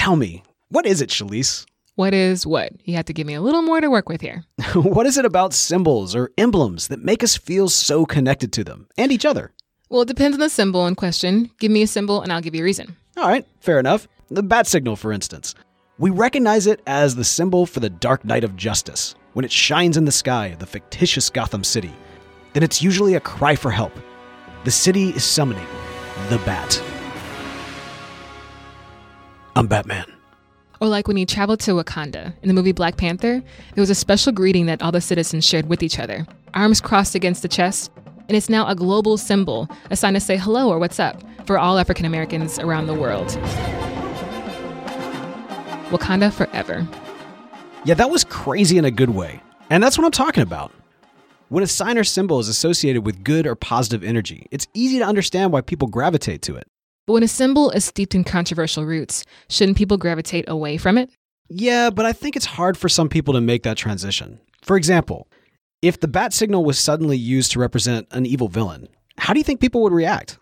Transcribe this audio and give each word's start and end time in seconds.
tell 0.00 0.16
me, 0.16 0.42
what 0.70 0.86
is 0.86 1.02
it, 1.02 1.10
Shalise? 1.10 1.66
What 1.94 2.14
is 2.14 2.46
what? 2.46 2.72
You 2.86 2.94
have 2.94 3.04
to 3.04 3.12
give 3.12 3.26
me 3.26 3.34
a 3.34 3.40
little 3.42 3.60
more 3.60 3.82
to 3.82 3.90
work 3.90 4.08
with 4.08 4.22
here. 4.22 4.44
what 4.72 5.04
is 5.04 5.18
it 5.18 5.26
about 5.26 5.52
symbols 5.52 6.16
or 6.16 6.30
emblems 6.38 6.88
that 6.88 7.04
make 7.04 7.22
us 7.22 7.36
feel 7.36 7.68
so 7.68 8.06
connected 8.06 8.50
to 8.54 8.64
them 8.64 8.88
and 8.96 9.12
each 9.12 9.26
other? 9.26 9.52
Well, 9.90 10.00
it 10.00 10.08
depends 10.08 10.36
on 10.36 10.40
the 10.40 10.48
symbol 10.48 10.86
in 10.86 10.94
question. 10.94 11.50
Give 11.58 11.70
me 11.70 11.82
a 11.82 11.86
symbol 11.86 12.22
and 12.22 12.32
I'll 12.32 12.40
give 12.40 12.54
you 12.54 12.62
a 12.62 12.64
reason. 12.64 12.96
All 13.18 13.28
right, 13.28 13.46
fair 13.60 13.78
enough. 13.78 14.08
The 14.30 14.42
bat 14.42 14.66
signal, 14.66 14.96
for 14.96 15.12
instance. 15.12 15.54
We 15.98 16.08
recognize 16.08 16.66
it 16.66 16.80
as 16.86 17.14
the 17.14 17.24
symbol 17.24 17.66
for 17.66 17.80
the 17.80 17.90
dark 17.90 18.24
knight 18.24 18.42
of 18.42 18.56
justice, 18.56 19.14
when 19.34 19.44
it 19.44 19.52
shines 19.52 19.98
in 19.98 20.06
the 20.06 20.12
sky 20.12 20.46
of 20.46 20.60
the 20.60 20.66
fictitious 20.66 21.28
Gotham 21.28 21.62
City. 21.62 21.92
Then 22.54 22.62
it's 22.62 22.80
usually 22.80 23.16
a 23.16 23.20
cry 23.20 23.54
for 23.54 23.70
help. 23.70 23.92
The 24.64 24.70
city 24.70 25.10
is 25.10 25.24
summoning 25.24 25.66
the 26.30 26.38
bat. 26.38 26.82
I'm 29.56 29.66
Batman. 29.66 30.06
Or 30.80 30.88
like 30.88 31.08
when 31.08 31.16
he 31.16 31.26
traveled 31.26 31.60
to 31.60 31.72
Wakanda 31.72 32.32
in 32.42 32.48
the 32.48 32.54
movie 32.54 32.72
Black 32.72 32.96
Panther, 32.96 33.42
there 33.74 33.82
was 33.82 33.90
a 33.90 33.94
special 33.94 34.32
greeting 34.32 34.66
that 34.66 34.80
all 34.80 34.92
the 34.92 35.00
citizens 35.00 35.44
shared 35.44 35.68
with 35.68 35.82
each 35.82 35.98
other, 35.98 36.26
arms 36.54 36.80
crossed 36.80 37.14
against 37.14 37.42
the 37.42 37.48
chest, 37.48 37.90
and 38.28 38.36
it's 38.36 38.48
now 38.48 38.66
a 38.68 38.74
global 38.74 39.18
symbol, 39.18 39.68
a 39.90 39.96
sign 39.96 40.14
to 40.14 40.20
say 40.20 40.36
hello 40.36 40.68
or 40.68 40.78
what's 40.78 41.00
up 41.00 41.22
for 41.46 41.58
all 41.58 41.78
African 41.78 42.06
Americans 42.06 42.58
around 42.60 42.86
the 42.86 42.94
world. 42.94 43.28
Wakanda 45.90 46.32
forever. 46.32 46.86
Yeah, 47.84 47.94
that 47.94 48.08
was 48.08 48.24
crazy 48.24 48.78
in 48.78 48.84
a 48.84 48.90
good 48.90 49.10
way. 49.10 49.42
And 49.68 49.82
that's 49.82 49.98
what 49.98 50.04
I'm 50.04 50.12
talking 50.12 50.44
about. 50.44 50.72
When 51.48 51.64
a 51.64 51.66
sign 51.66 51.98
or 51.98 52.04
symbol 52.04 52.38
is 52.38 52.48
associated 52.48 53.04
with 53.04 53.24
good 53.24 53.46
or 53.46 53.56
positive 53.56 54.04
energy, 54.04 54.46
it's 54.52 54.68
easy 54.74 55.00
to 55.00 55.04
understand 55.04 55.52
why 55.52 55.60
people 55.60 55.88
gravitate 55.88 56.42
to 56.42 56.54
it. 56.54 56.68
But 57.10 57.14
when 57.14 57.22
a 57.24 57.28
symbol 57.28 57.72
is 57.72 57.84
steeped 57.84 58.14
in 58.14 58.22
controversial 58.22 58.86
roots, 58.86 59.24
shouldn't 59.48 59.76
people 59.76 59.96
gravitate 59.96 60.44
away 60.46 60.76
from 60.76 60.96
it? 60.96 61.10
Yeah, 61.48 61.90
but 61.90 62.06
I 62.06 62.12
think 62.12 62.36
it's 62.36 62.46
hard 62.46 62.78
for 62.78 62.88
some 62.88 63.08
people 63.08 63.34
to 63.34 63.40
make 63.40 63.64
that 63.64 63.76
transition. 63.76 64.38
For 64.62 64.76
example, 64.76 65.26
if 65.82 65.98
the 65.98 66.06
bat 66.06 66.32
signal 66.32 66.64
was 66.64 66.78
suddenly 66.78 67.16
used 67.16 67.50
to 67.50 67.58
represent 67.58 68.06
an 68.12 68.26
evil 68.26 68.46
villain, 68.46 68.86
how 69.18 69.32
do 69.32 69.40
you 69.40 69.44
think 69.44 69.60
people 69.60 69.82
would 69.82 69.92
react? 69.92 70.38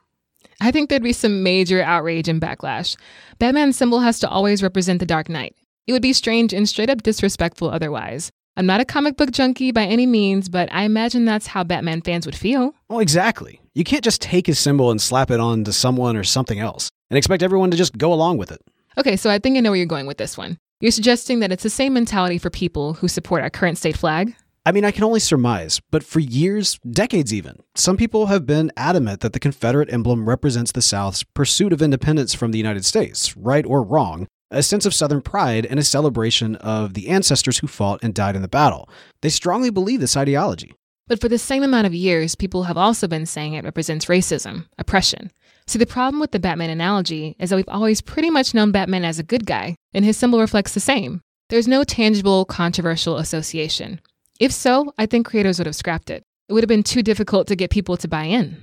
I 0.61 0.71
think 0.71 0.91
there'd 0.91 1.03
be 1.03 1.15
some 1.15 1.43
major 1.43 1.81
outrage 1.81 2.29
and 2.29 2.39
backlash. 2.39 2.99
Batman's 3.39 3.79
symbol 3.79 4.01
has 4.01 4.19
to 4.21 4.29
always 4.29 4.63
represent 4.63 5.01
the 5.01 5.07
Dark 5.07 5.31
Knight. 5.31 5.57
It 5.87 5.95
would 5.95 6.03
be 6.03 6.13
strange 6.13 6.53
and 6.53 6.69
straight 6.69 6.91
up 6.91 7.03
disrespectful 7.03 7.71
otherwise. 7.71 8.31
I'm 8.59 8.67
not 8.67 8.81
a 8.81 8.85
comic 8.85 9.17
book 9.17 9.31
junkie 9.31 9.71
by 9.71 9.85
any 9.85 10.05
means, 10.05 10.49
but 10.49 10.69
I 10.73 10.83
imagine 10.83 11.25
that's 11.25 11.47
how 11.47 11.63
Batman 11.63 12.03
fans 12.03 12.27
would 12.27 12.35
feel. 12.35 12.75
Well, 12.89 12.99
exactly. 12.99 13.61
You 13.73 13.85
can't 13.85 14.03
just 14.03 14.21
take 14.21 14.49
his 14.49 14.59
symbol 14.59 14.91
and 14.91 15.01
slap 15.01 15.31
it 15.31 15.39
on 15.39 15.63
to 15.63 15.73
someone 15.73 16.17
or 16.17 16.25
something 16.25 16.59
else 16.59 16.91
and 17.09 17.17
expect 17.17 17.45
everyone 17.45 17.71
to 17.71 17.77
just 17.77 17.97
go 17.97 18.13
along 18.13 18.39
with 18.39 18.51
it. 18.51 18.61
Okay, 18.99 19.15
so 19.15 19.31
I 19.31 19.39
think 19.39 19.57
I 19.57 19.61
know 19.61 19.71
where 19.71 19.77
you're 19.77 19.87
going 19.87 20.07
with 20.07 20.19
this 20.19 20.37
one. 20.37 20.59
You're 20.81 20.91
suggesting 20.91 21.39
that 21.39 21.53
it's 21.53 21.63
the 21.63 21.71
same 21.71 21.95
mentality 21.95 22.37
for 22.37 22.51
people 22.51 22.95
who 22.95 23.07
support 23.07 23.45
our 23.45 23.51
current 23.51 23.79
state 23.79 23.97
flag? 23.97 24.35
I 24.67 24.73
mean, 24.73 24.85
I 24.85 24.91
can 24.91 25.05
only 25.05 25.21
surmise, 25.21 25.81
but 25.93 26.03
for 26.03 26.19
years, 26.19 26.81
decades 26.91 27.33
even, 27.33 27.61
some 27.77 27.97
people 27.97 28.27
have 28.27 28.45
been 28.45 28.73
adamant 28.77 29.21
that 29.21 29.35
the 29.35 29.41
Confederate 29.41 29.93
emblem 29.93 30.29
represents 30.29 30.73
the 30.73 30.83
South's 30.83 31.23
pursuit 31.23 31.73
of 31.73 31.81
independence 31.81 32.35
from 32.35 32.51
the 32.51 32.59
United 32.59 32.85
States, 32.85 33.37
right 33.37 33.65
or 33.65 33.85
wrong, 33.85 34.27
a 34.51 34.63
sense 34.63 34.87
of 34.87 34.95
Southern 34.95 35.21
pride, 35.21 35.67
and 35.67 35.79
a 35.79 35.85
celebration 35.85 36.57
of 36.57 36.95
the 36.95 37.09
ancestors 37.09 37.59
who 37.59 37.67
fought 37.67 38.03
and 38.03 38.15
died 38.15 38.37
in 38.37 38.43
the 38.43 38.49
battle. 38.49 38.89
They 39.23 39.29
strongly 39.29 39.71
believe 39.71 40.01
this 40.01 40.17
ideology. 40.17 40.75
But 41.07 41.21
for 41.21 41.29
the 41.29 41.39
same 41.39 41.63
amount 41.63 41.87
of 41.87 41.95
years, 41.95 42.35
people 42.35 42.65
have 42.65 42.77
also 42.77 43.09
been 43.09 43.27
saying 43.27 43.55
it 43.55 43.65
represents 43.65 44.07
racism, 44.07 44.67
oppression. 44.79 45.31
See, 45.67 45.79
the 45.79 45.87
problem 45.87 46.21
with 46.21 46.33
the 46.33 46.39
Batman 46.39 46.71
analogy 46.71 47.35
is 47.39 47.51
that 47.51 47.57
we've 47.57 47.69
always 47.69 48.01
pretty 48.01 48.31
much 48.31 48.55
known 48.55 48.73
Batman 48.73 49.05
as 49.05 49.19
a 49.19 49.23
good 49.23 49.47
guy, 49.47 49.75
and 49.95 50.05
his 50.05 50.17
symbol 50.17 50.39
reflects 50.39 50.75
the 50.75 50.81
same. 50.81 51.21
There's 51.49 51.69
no 51.69 51.83
tangible, 51.83 52.45
controversial 52.45 53.17
association. 53.17 54.01
If 54.39 54.53
so, 54.53 54.93
I 54.99 55.07
think 55.07 55.27
creators 55.27 55.59
would 55.59 55.67
have 55.67 55.77
scrapped 55.77 56.11
it. 56.11 56.23
It 56.49 56.53
would 56.53 56.63
have 56.63 56.69
been 56.69 56.83
too 56.83 57.03
difficult 57.03 57.47
to 57.49 57.57
get 57.57 57.71
people 57.71 57.97
to 57.97 58.09
buy 58.09 58.25
in. 58.25 58.57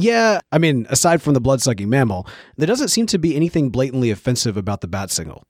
Yeah, 0.00 0.40
I 0.52 0.58
mean, 0.58 0.86
aside 0.90 1.20
from 1.22 1.34
the 1.34 1.40
blood 1.40 1.60
sucking 1.60 1.90
mammal, 1.90 2.28
there 2.56 2.68
doesn't 2.68 2.88
seem 2.88 3.06
to 3.06 3.18
be 3.18 3.34
anything 3.34 3.70
blatantly 3.70 4.12
offensive 4.12 4.56
about 4.56 4.80
the 4.80 4.86
bat 4.86 5.10
signal. 5.10 5.42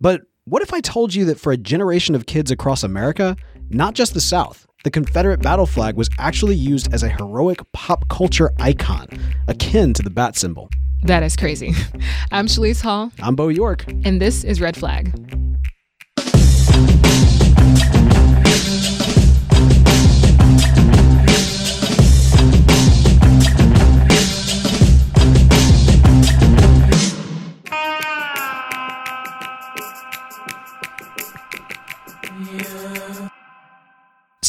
But 0.00 0.22
what 0.44 0.60
if 0.60 0.74
I 0.74 0.80
told 0.80 1.14
you 1.14 1.24
that 1.26 1.38
for 1.38 1.52
a 1.52 1.56
generation 1.56 2.16
of 2.16 2.26
kids 2.26 2.50
across 2.50 2.82
America, 2.82 3.36
not 3.70 3.94
just 3.94 4.12
the 4.12 4.20
South, 4.20 4.66
the 4.82 4.90
Confederate 4.90 5.40
battle 5.40 5.66
flag 5.66 5.94
was 5.94 6.10
actually 6.18 6.56
used 6.56 6.92
as 6.92 7.04
a 7.04 7.08
heroic 7.08 7.60
pop 7.70 8.08
culture 8.08 8.50
icon, 8.58 9.06
akin 9.46 9.94
to 9.94 10.02
the 10.02 10.10
bat 10.10 10.36
symbol? 10.36 10.68
That 11.04 11.22
is 11.22 11.36
crazy. 11.36 11.72
I'm 12.32 12.48
Shalise 12.48 12.82
Hall. 12.82 13.12
I'm 13.22 13.36
Bo 13.36 13.50
York. 13.50 13.84
And 14.04 14.20
this 14.20 14.42
is 14.42 14.60
Red 14.60 14.76
Flag. 14.76 15.16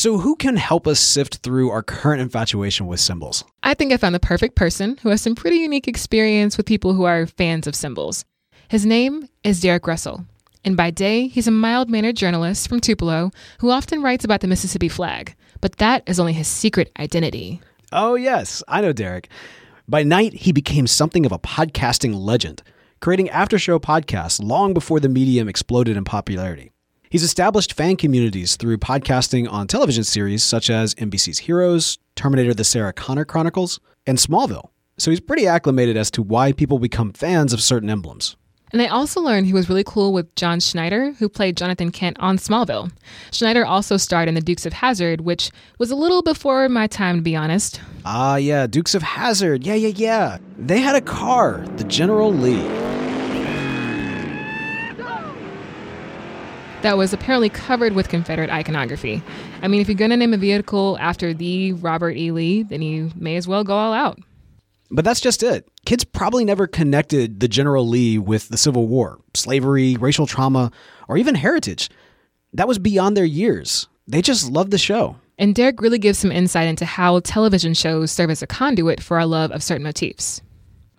So, 0.03 0.17
who 0.17 0.35
can 0.35 0.57
help 0.57 0.85
us 0.85 0.99
sift 0.99 1.37
through 1.37 1.69
our 1.69 1.81
current 1.81 2.21
infatuation 2.21 2.87
with 2.87 2.99
symbols? 2.99 3.45
I 3.63 3.73
think 3.73 3.93
I 3.93 3.95
found 3.95 4.13
the 4.13 4.19
perfect 4.19 4.57
person 4.57 4.97
who 5.01 5.07
has 5.07 5.21
some 5.21 5.33
pretty 5.33 5.55
unique 5.55 5.87
experience 5.87 6.57
with 6.57 6.65
people 6.65 6.93
who 6.93 7.05
are 7.05 7.25
fans 7.25 7.67
of 7.67 7.73
symbols. 7.73 8.25
His 8.67 8.85
name 8.85 9.29
is 9.45 9.61
Derek 9.61 9.87
Russell, 9.87 10.25
and 10.65 10.75
by 10.75 10.91
day, 10.91 11.27
he's 11.27 11.47
a 11.47 11.51
mild 11.51 11.89
mannered 11.89 12.17
journalist 12.17 12.67
from 12.67 12.81
Tupelo 12.81 13.31
who 13.59 13.69
often 13.69 14.01
writes 14.01 14.25
about 14.25 14.41
the 14.41 14.47
Mississippi 14.49 14.89
flag, 14.89 15.37
but 15.61 15.77
that 15.77 16.03
is 16.05 16.19
only 16.19 16.33
his 16.33 16.49
secret 16.49 16.91
identity. 16.99 17.61
Oh, 17.93 18.15
yes, 18.15 18.61
I 18.67 18.81
know 18.81 18.91
Derek. 18.91 19.29
By 19.87 20.03
night, 20.03 20.33
he 20.33 20.51
became 20.51 20.85
something 20.85 21.25
of 21.25 21.31
a 21.31 21.39
podcasting 21.39 22.13
legend, 22.13 22.61
creating 22.99 23.29
after 23.29 23.57
show 23.57 23.79
podcasts 23.79 24.43
long 24.43 24.73
before 24.73 24.99
the 24.99 25.07
medium 25.07 25.47
exploded 25.47 25.95
in 25.95 26.03
popularity. 26.03 26.72
He's 27.13 27.21
established 27.21 27.73
fan 27.73 27.97
communities 27.97 28.55
through 28.55 28.79
podcasting 28.79 29.47
on 29.47 29.67
television 29.67 30.03
series 30.03 30.43
such 30.43 30.71
as 30.71 30.95
NBC's 30.95 31.37
Heroes, 31.37 31.99
Terminator 32.15 32.55
The 32.55 32.63
Sarah 32.63 32.91
Connor 32.91 33.23
Chronicles, 33.23 33.79
and 34.07 34.17
Smallville. 34.17 34.71
So 34.97 35.11
he's 35.11 35.19
pretty 35.19 35.45
acclimated 35.45 35.95
as 35.95 36.09
to 36.09 36.23
why 36.23 36.53
people 36.53 36.79
become 36.79 37.13
fans 37.13 37.53
of 37.53 37.61
certain 37.61 37.91
emblems. 37.91 38.35
And 38.71 38.81
I 38.81 38.87
also 38.87 39.21
learned 39.21 39.45
he 39.45 39.53
was 39.53 39.69
really 39.69 39.83
cool 39.83 40.11
with 40.11 40.33
John 40.33 40.59
Schneider, 40.59 41.11
who 41.11 41.29
played 41.29 41.55
Jonathan 41.55 41.91
Kent 41.91 42.17
on 42.19 42.39
Smallville. 42.39 42.91
Schneider 43.31 43.63
also 43.63 43.95
starred 43.97 44.27
in 44.27 44.33
The 44.33 44.41
Dukes 44.41 44.65
of 44.65 44.73
Hazzard, 44.73 45.21
which 45.21 45.51
was 45.77 45.91
a 45.91 45.95
little 45.95 46.23
before 46.23 46.67
my 46.67 46.87
time, 46.87 47.17
to 47.17 47.21
be 47.21 47.35
honest. 47.35 47.79
Ah, 48.05 48.37
yeah, 48.37 48.65
Dukes 48.65 48.95
of 48.95 49.03
Hazzard. 49.03 49.63
Yeah, 49.67 49.75
yeah, 49.75 49.89
yeah. 49.89 50.37
They 50.57 50.79
had 50.79 50.95
a 50.95 51.01
car, 51.01 51.63
the 51.77 51.83
General 51.83 52.33
Lee. 52.33 52.92
That 56.83 56.97
was 56.97 57.13
apparently 57.13 57.49
covered 57.49 57.93
with 57.93 58.09
Confederate 58.09 58.49
iconography. 58.49 59.23
I 59.61 59.67
mean, 59.67 59.81
if 59.81 59.87
you're 59.87 59.95
going 59.95 60.11
to 60.11 60.17
name 60.17 60.33
a 60.33 60.37
vehicle 60.37 60.97
after 60.99 61.33
the 61.33 61.73
Robert 61.73 62.15
E. 62.15 62.31
Lee, 62.31 62.63
then 62.63 62.81
you 62.81 63.11
may 63.15 63.35
as 63.35 63.47
well 63.47 63.63
go 63.63 63.73
all 63.73 63.93
out. 63.93 64.19
But 64.91 65.05
that's 65.05 65.21
just 65.21 65.41
it. 65.41 65.67
Kids 65.85 66.03
probably 66.03 66.45
never 66.45 66.67
connected 66.67 67.39
the 67.39 67.47
General 67.47 67.87
Lee 67.87 68.19
with 68.19 68.49
the 68.49 68.57
Civil 68.57 68.87
War, 68.87 69.19
slavery, 69.33 69.95
racial 69.95 70.27
trauma, 70.27 70.71
or 71.07 71.17
even 71.17 71.35
heritage. 71.35 71.89
That 72.53 72.67
was 72.67 72.77
beyond 72.77 73.17
their 73.17 73.25
years. 73.25 73.87
They 74.07 74.21
just 74.21 74.51
loved 74.51 74.71
the 74.71 74.77
show. 74.77 75.15
And 75.39 75.55
Derek 75.55 75.81
really 75.81 75.97
gives 75.97 76.19
some 76.19 76.31
insight 76.31 76.67
into 76.67 76.85
how 76.85 77.21
television 77.21 77.73
shows 77.73 78.11
serve 78.11 78.29
as 78.29 78.43
a 78.43 78.47
conduit 78.47 79.01
for 79.01 79.17
our 79.17 79.25
love 79.25 79.51
of 79.51 79.63
certain 79.63 79.83
motifs. 79.83 80.41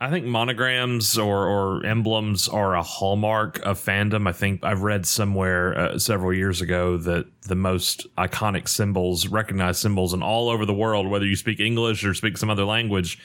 I 0.00 0.10
think 0.10 0.26
monograms 0.26 1.16
or, 1.16 1.46
or 1.46 1.86
emblems 1.86 2.48
are 2.48 2.74
a 2.74 2.82
hallmark 2.82 3.60
of 3.64 3.78
fandom. 3.82 4.28
I 4.28 4.32
think 4.32 4.64
I've 4.64 4.82
read 4.82 5.06
somewhere 5.06 5.78
uh, 5.78 5.98
several 5.98 6.34
years 6.34 6.60
ago 6.60 6.96
that 6.98 7.26
the 7.42 7.54
most 7.54 8.06
iconic 8.16 8.68
symbols, 8.68 9.28
recognized 9.28 9.80
symbols, 9.80 10.12
and 10.12 10.22
all 10.22 10.50
over 10.50 10.66
the 10.66 10.74
world, 10.74 11.08
whether 11.08 11.24
you 11.24 11.36
speak 11.36 11.60
English 11.60 12.04
or 12.04 12.12
speak 12.12 12.36
some 12.36 12.50
other 12.50 12.64
language, 12.64 13.18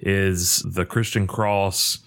is 0.00 0.62
the 0.62 0.84
Christian 0.84 1.26
cross, 1.26 2.00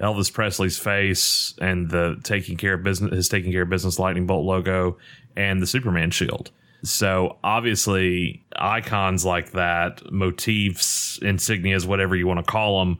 Elvis 0.00 0.32
Presley's 0.32 0.78
face, 0.78 1.54
and 1.60 1.88
the 1.88 2.20
taking 2.24 2.56
care 2.56 2.74
of 2.74 2.82
business, 2.82 3.14
his 3.14 3.28
taking 3.28 3.52
care 3.52 3.62
of 3.62 3.70
business 3.70 3.98
lightning 3.98 4.26
bolt 4.26 4.44
logo, 4.44 4.98
and 5.36 5.62
the 5.62 5.66
Superman 5.66 6.10
shield. 6.10 6.50
So 6.82 7.38
obviously, 7.44 8.44
icons 8.56 9.24
like 9.24 9.52
that, 9.52 10.10
motifs, 10.10 11.20
insignias, 11.20 11.86
whatever 11.86 12.16
you 12.16 12.26
want 12.26 12.44
to 12.44 12.50
call 12.50 12.80
them 12.80 12.98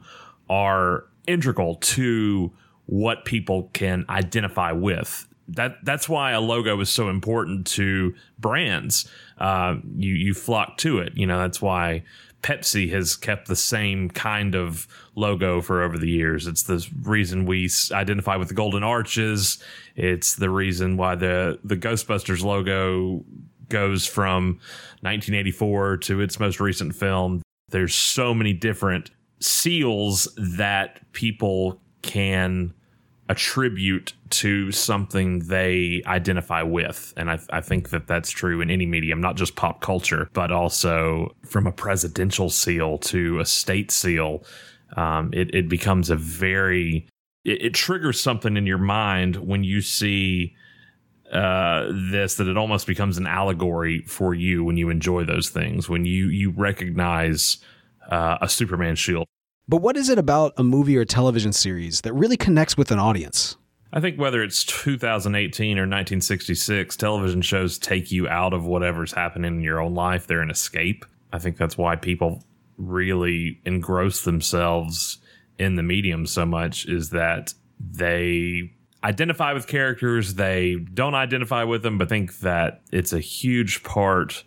are 0.49 1.05
integral 1.27 1.75
to 1.75 2.51
what 2.85 3.25
people 3.25 3.69
can 3.73 4.05
identify 4.09 4.71
with. 4.71 5.27
that 5.47 5.75
that's 5.83 6.07
why 6.07 6.31
a 6.31 6.39
logo 6.39 6.79
is 6.79 6.89
so 6.89 7.09
important 7.09 7.67
to 7.67 8.13
brands. 8.39 9.09
Uh, 9.37 9.75
you 9.95 10.13
you 10.13 10.33
flock 10.33 10.77
to 10.77 10.99
it. 10.99 11.13
You 11.15 11.27
know 11.27 11.39
that's 11.39 11.61
why 11.61 12.03
Pepsi 12.43 12.91
has 12.91 13.15
kept 13.15 13.47
the 13.47 13.55
same 13.55 14.09
kind 14.09 14.55
of 14.55 14.87
logo 15.15 15.61
for 15.61 15.81
over 15.81 15.97
the 15.97 16.09
years. 16.09 16.45
It's 16.45 16.63
the 16.63 16.85
reason 17.01 17.45
we 17.45 17.69
identify 17.91 18.35
with 18.35 18.49
the 18.49 18.53
golden 18.53 18.83
arches. 18.83 19.57
It's 19.95 20.35
the 20.35 20.49
reason 20.49 20.97
why 20.97 21.15
the 21.15 21.59
the 21.63 21.77
Ghostbusters 21.77 22.43
logo 22.43 23.23
goes 23.69 24.05
from 24.05 24.59
1984 25.01 25.97
to 25.97 26.21
its 26.21 26.39
most 26.39 26.59
recent 26.59 26.95
film. 26.95 27.41
There's 27.69 27.95
so 27.95 28.33
many 28.33 28.53
different 28.53 29.09
seals 29.43 30.27
that 30.37 30.99
people 31.11 31.79
can 32.01 32.73
attribute 33.29 34.13
to 34.29 34.71
something 34.71 35.39
they 35.39 36.01
identify 36.05 36.61
with. 36.61 37.13
And 37.15 37.31
I, 37.31 37.39
I, 37.49 37.61
think 37.61 37.89
that 37.89 38.07
that's 38.07 38.29
true 38.29 38.61
in 38.61 38.69
any 38.69 38.85
medium, 38.85 39.21
not 39.21 39.35
just 39.35 39.55
pop 39.55 39.81
culture, 39.81 40.29
but 40.33 40.51
also 40.51 41.35
from 41.45 41.65
a 41.65 41.71
presidential 41.71 42.49
seal 42.49 42.97
to 42.99 43.39
a 43.39 43.45
state 43.45 43.91
seal. 43.91 44.43
Um, 44.97 45.31
it, 45.33 45.53
it, 45.55 45.69
becomes 45.69 46.09
a 46.09 46.15
very, 46.15 47.07
it, 47.45 47.65
it, 47.65 47.73
triggers 47.73 48.21
something 48.21 48.57
in 48.57 48.67
your 48.67 48.77
mind 48.77 49.37
when 49.37 49.63
you 49.63 49.81
see 49.81 50.55
uh, 51.31 51.87
this 52.11 52.35
that 52.35 52.47
it 52.47 52.57
almost 52.57 52.85
becomes 52.85 53.17
an 53.17 53.25
allegory 53.25 54.03
for 54.03 54.35
you 54.35 54.63
when 54.63 54.77
you 54.77 54.89
enjoy 54.89 55.23
those 55.23 55.49
things, 55.49 55.89
when 55.89 56.05
you, 56.05 56.27
you 56.27 56.51
recognize 56.51 57.57
uh, 58.09 58.37
a 58.41 58.49
Superman 58.49 58.95
shield 58.95 59.27
but 59.67 59.77
what 59.77 59.97
is 59.97 60.09
it 60.09 60.17
about 60.17 60.53
a 60.57 60.63
movie 60.63 60.97
or 60.97 61.05
television 61.05 61.53
series 61.53 62.01
that 62.01 62.13
really 62.13 62.37
connects 62.37 62.77
with 62.77 62.91
an 62.91 62.99
audience? 62.99 63.57
I 63.93 63.99
think 63.99 64.19
whether 64.19 64.41
it's 64.41 64.63
2018 64.63 65.77
or 65.77 65.81
1966, 65.81 66.97
television 66.97 67.41
shows 67.41 67.77
take 67.77 68.11
you 68.11 68.27
out 68.27 68.53
of 68.53 68.65
whatever's 68.65 69.13
happening 69.13 69.57
in 69.57 69.61
your 69.61 69.79
own 69.79 69.93
life. 69.93 70.25
They're 70.25 70.41
an 70.41 70.49
escape. 70.49 71.05
I 71.31 71.39
think 71.39 71.57
that's 71.57 71.77
why 71.77 71.95
people 71.95 72.43
really 72.77 73.61
engross 73.65 74.23
themselves 74.23 75.19
in 75.59 75.75
the 75.75 75.83
medium 75.83 76.25
so 76.25 76.45
much 76.45 76.87
is 76.87 77.11
that 77.11 77.53
they 77.79 78.71
identify 79.03 79.53
with 79.53 79.67
characters, 79.67 80.35
they 80.35 80.75
don't 80.93 81.15
identify 81.15 81.63
with 81.63 81.83
them, 81.83 81.97
but 81.97 82.09
think 82.09 82.39
that 82.39 82.81
it's 82.91 83.13
a 83.13 83.19
huge 83.19 83.83
part 83.83 84.43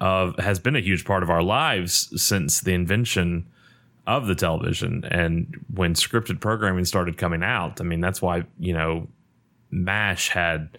of 0.00 0.38
has 0.38 0.58
been 0.58 0.76
a 0.76 0.80
huge 0.80 1.04
part 1.04 1.22
of 1.22 1.30
our 1.30 1.42
lives 1.42 2.10
since 2.22 2.60
the 2.60 2.72
invention 2.72 3.46
of 4.10 4.26
the 4.26 4.34
television. 4.34 5.04
And 5.04 5.64
when 5.72 5.94
scripted 5.94 6.40
programming 6.40 6.84
started 6.84 7.16
coming 7.16 7.44
out, 7.44 7.80
I 7.80 7.84
mean, 7.84 8.00
that's 8.00 8.20
why, 8.20 8.44
you 8.58 8.72
know, 8.72 9.08
MASH 9.70 10.30
had 10.30 10.76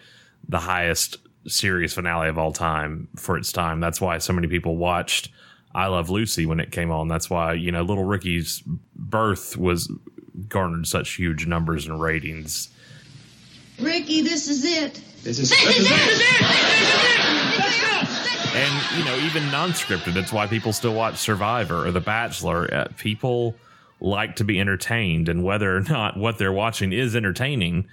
the 0.50 0.60
highest 0.60 1.18
series 1.48 1.94
finale 1.94 2.28
of 2.28 2.38
all 2.38 2.52
time 2.52 3.08
for 3.16 3.38
its 3.38 3.52
time. 3.54 3.80
That's 3.80 4.02
why 4.02 4.18
so 4.18 4.34
many 4.34 4.48
people 4.48 4.76
watched 4.76 5.30
I 5.74 5.88
Love 5.88 6.10
Lucy 6.10 6.46
when 6.46 6.60
it 6.60 6.72
came 6.72 6.92
on. 6.92 7.08
That's 7.08 7.30
why, 7.30 7.54
you 7.54 7.72
know, 7.72 7.84
Little 7.84 8.04
Ricky's 8.04 8.62
birth 8.96 9.56
was 9.56 9.90
garnered 10.50 10.86
such 10.86 11.16
huge 11.16 11.48
numbers 11.48 11.88
and 11.88 12.02
ratings. 12.02 12.68
Ricky, 13.80 14.22
this 14.22 14.50
is 14.50 14.66
it. 14.66 15.02
This 15.24 15.40
is, 15.40 15.50
this 15.50 15.78
is 15.78 15.86
it. 15.86 15.90
This 15.90 16.12
is 16.12 16.22
it. 16.22 16.42
And 18.54 18.98
you 18.98 19.06
know 19.06 19.18
even 19.26 19.50
non-scripted 19.52 20.18
it's 20.18 20.34
why 20.34 20.46
people 20.48 20.74
still 20.74 20.94
watch 20.94 21.18
survivor 21.18 21.88
or 21.88 21.92
the 21.92 22.02
bachelor. 22.02 22.72
Uh, 22.74 22.88
people 22.98 23.56
like 24.02 24.36
to 24.38 24.44
be 24.44 24.60
entertained 24.60 25.30
and 25.30 25.44
whether 25.44 25.76
or 25.76 25.82
not 25.82 26.18
what 26.18 26.38
they're 26.38 26.52
watching 26.52 26.92
is 26.92 27.16
entertaining 27.16 27.88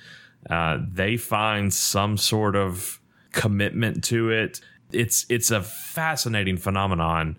uh, 0.49 0.79
they 0.93 1.17
find 1.17 1.73
some 1.73 2.17
sort 2.17 2.57
of 2.57 3.01
commitment 3.33 4.03
to 4.05 4.31
it. 4.31 4.61
It's 4.93 5.27
it's 5.29 5.51
a 5.51 5.63
fascinating 5.63 6.57
phenomenon 6.57 7.39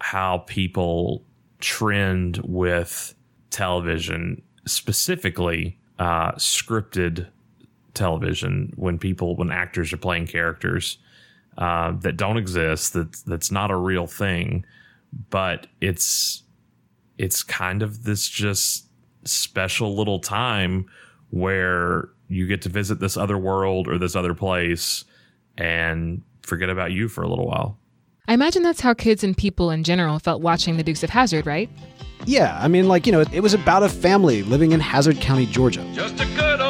how 0.00 0.38
people 0.46 1.24
trend 1.60 2.40
with 2.42 3.14
television 3.50 4.42
specifically 4.66 5.78
uh, 5.98 6.32
scripted 6.32 7.28
television 7.94 8.72
when 8.76 8.98
people 8.98 9.36
when 9.36 9.50
actors 9.50 9.92
are 9.92 9.98
playing 9.98 10.26
characters 10.26 10.98
uh, 11.58 11.92
that 12.00 12.16
don't 12.16 12.36
exist. 12.36 12.94
That's 12.94 13.22
that's 13.22 13.50
not 13.50 13.70
a 13.70 13.76
real 13.76 14.06
thing, 14.06 14.64
but 15.30 15.66
it's 15.80 16.42
it's 17.18 17.42
kind 17.42 17.82
of 17.82 18.04
this 18.04 18.28
just 18.28 18.86
special 19.24 19.96
little 19.96 20.18
time 20.18 20.86
where 21.30 22.08
you 22.28 22.46
get 22.46 22.62
to 22.62 22.68
visit 22.68 23.00
this 23.00 23.16
other 23.16 23.36
world 23.36 23.88
or 23.88 23.98
this 23.98 24.16
other 24.16 24.34
place 24.34 25.04
and 25.58 26.22
forget 26.42 26.70
about 26.70 26.92
you 26.92 27.08
for 27.08 27.22
a 27.22 27.28
little 27.28 27.46
while. 27.46 27.78
I 28.28 28.34
imagine 28.34 28.62
that's 28.62 28.80
how 28.80 28.94
kids 28.94 29.24
and 29.24 29.36
people 29.36 29.70
in 29.70 29.82
general 29.82 30.18
felt 30.18 30.40
watching 30.40 30.76
The 30.76 30.82
Dukes 30.82 31.02
of 31.02 31.10
Hazzard, 31.10 31.46
right? 31.46 31.68
Yeah, 32.26 32.56
I 32.60 32.68
mean, 32.68 32.86
like, 32.86 33.06
you 33.06 33.12
know, 33.12 33.24
it 33.32 33.40
was 33.40 33.54
about 33.54 33.82
a 33.82 33.88
family 33.88 34.42
living 34.42 34.72
in 34.72 34.80
Hazzard 34.80 35.20
County, 35.20 35.46
Georgia. 35.46 35.84
Just 35.92 36.20
a 36.20 36.26
good 36.36 36.60
old 36.60 36.69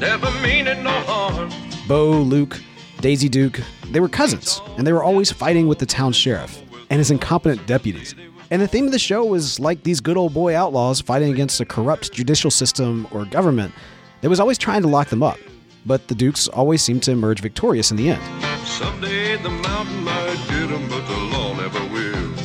never 0.00 0.30
meaning 0.40 0.82
no 0.82 0.90
harm. 0.90 1.50
Bo, 1.86 2.10
Luke, 2.10 2.58
Daisy 3.00 3.28
Duke, 3.28 3.60
they 3.90 4.00
were 4.00 4.08
cousins, 4.08 4.60
and 4.76 4.86
they 4.86 4.92
were 4.92 5.04
always 5.04 5.30
fighting 5.30 5.68
with 5.68 5.78
the 5.78 5.86
town 5.86 6.12
sheriff 6.12 6.62
and 6.88 6.98
his 6.98 7.10
incompetent 7.10 7.66
deputies. 7.66 8.14
And 8.50 8.60
the 8.60 8.66
theme 8.66 8.86
of 8.86 8.92
the 8.92 8.98
show 8.98 9.24
was 9.24 9.60
like 9.60 9.82
these 9.82 10.00
good 10.00 10.16
old 10.16 10.34
boy 10.34 10.56
outlaws 10.56 11.00
fighting 11.00 11.32
against 11.32 11.60
a 11.60 11.64
corrupt 11.64 12.12
judicial 12.12 12.50
system 12.50 13.06
or 13.10 13.24
government 13.26 13.74
that 14.22 14.28
was 14.28 14.40
always 14.40 14.58
trying 14.58 14.82
to 14.82 14.88
lock 14.88 15.08
them 15.08 15.22
up. 15.22 15.38
But 15.86 16.08
the 16.08 16.14
Dukes 16.14 16.48
always 16.48 16.82
seemed 16.82 17.02
to 17.04 17.12
emerge 17.12 17.40
victorious 17.40 17.90
in 17.90 17.96
the 17.96 18.10
end. 18.10 18.22
Someday 18.66 19.36
the 19.36 19.50
mountain 19.50 20.02
might 20.02 20.36
get 20.48 20.68
them, 20.68 20.88
but 20.88 21.06
the 21.06 21.16
law 21.32 21.54
never 21.54 21.80
will. 21.92 22.36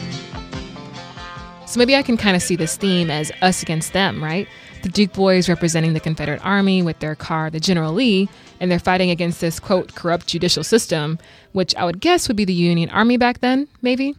So 1.65 1.79
maybe 1.79 1.95
I 1.95 2.03
can 2.03 2.17
kind 2.17 2.35
of 2.35 2.41
see 2.41 2.55
this 2.55 2.77
theme 2.77 3.09
as 3.09 3.31
us 3.41 3.61
against 3.61 3.93
them, 3.93 4.23
right? 4.23 4.47
The 4.85 4.91
Duke 4.91 5.13
boys 5.13 5.49
representing 5.49 5.95
the 5.95 5.99
Confederate 5.99 6.45
Army 6.45 6.83
with 6.83 6.99
their 6.99 7.15
car, 7.15 7.49
the 7.49 7.59
General 7.59 7.91
Lee, 7.91 8.29
and 8.59 8.69
they're 8.69 8.77
fighting 8.77 9.09
against 9.09 9.41
this 9.41 9.59
quote 9.59 9.95
corrupt 9.95 10.27
judicial 10.27 10.63
system, 10.63 11.17
which 11.53 11.73
I 11.73 11.85
would 11.85 11.99
guess 11.99 12.27
would 12.27 12.37
be 12.37 12.45
the 12.45 12.53
Union 12.53 12.91
Army 12.91 13.17
back 13.17 13.39
then, 13.39 13.67
maybe. 13.81 14.15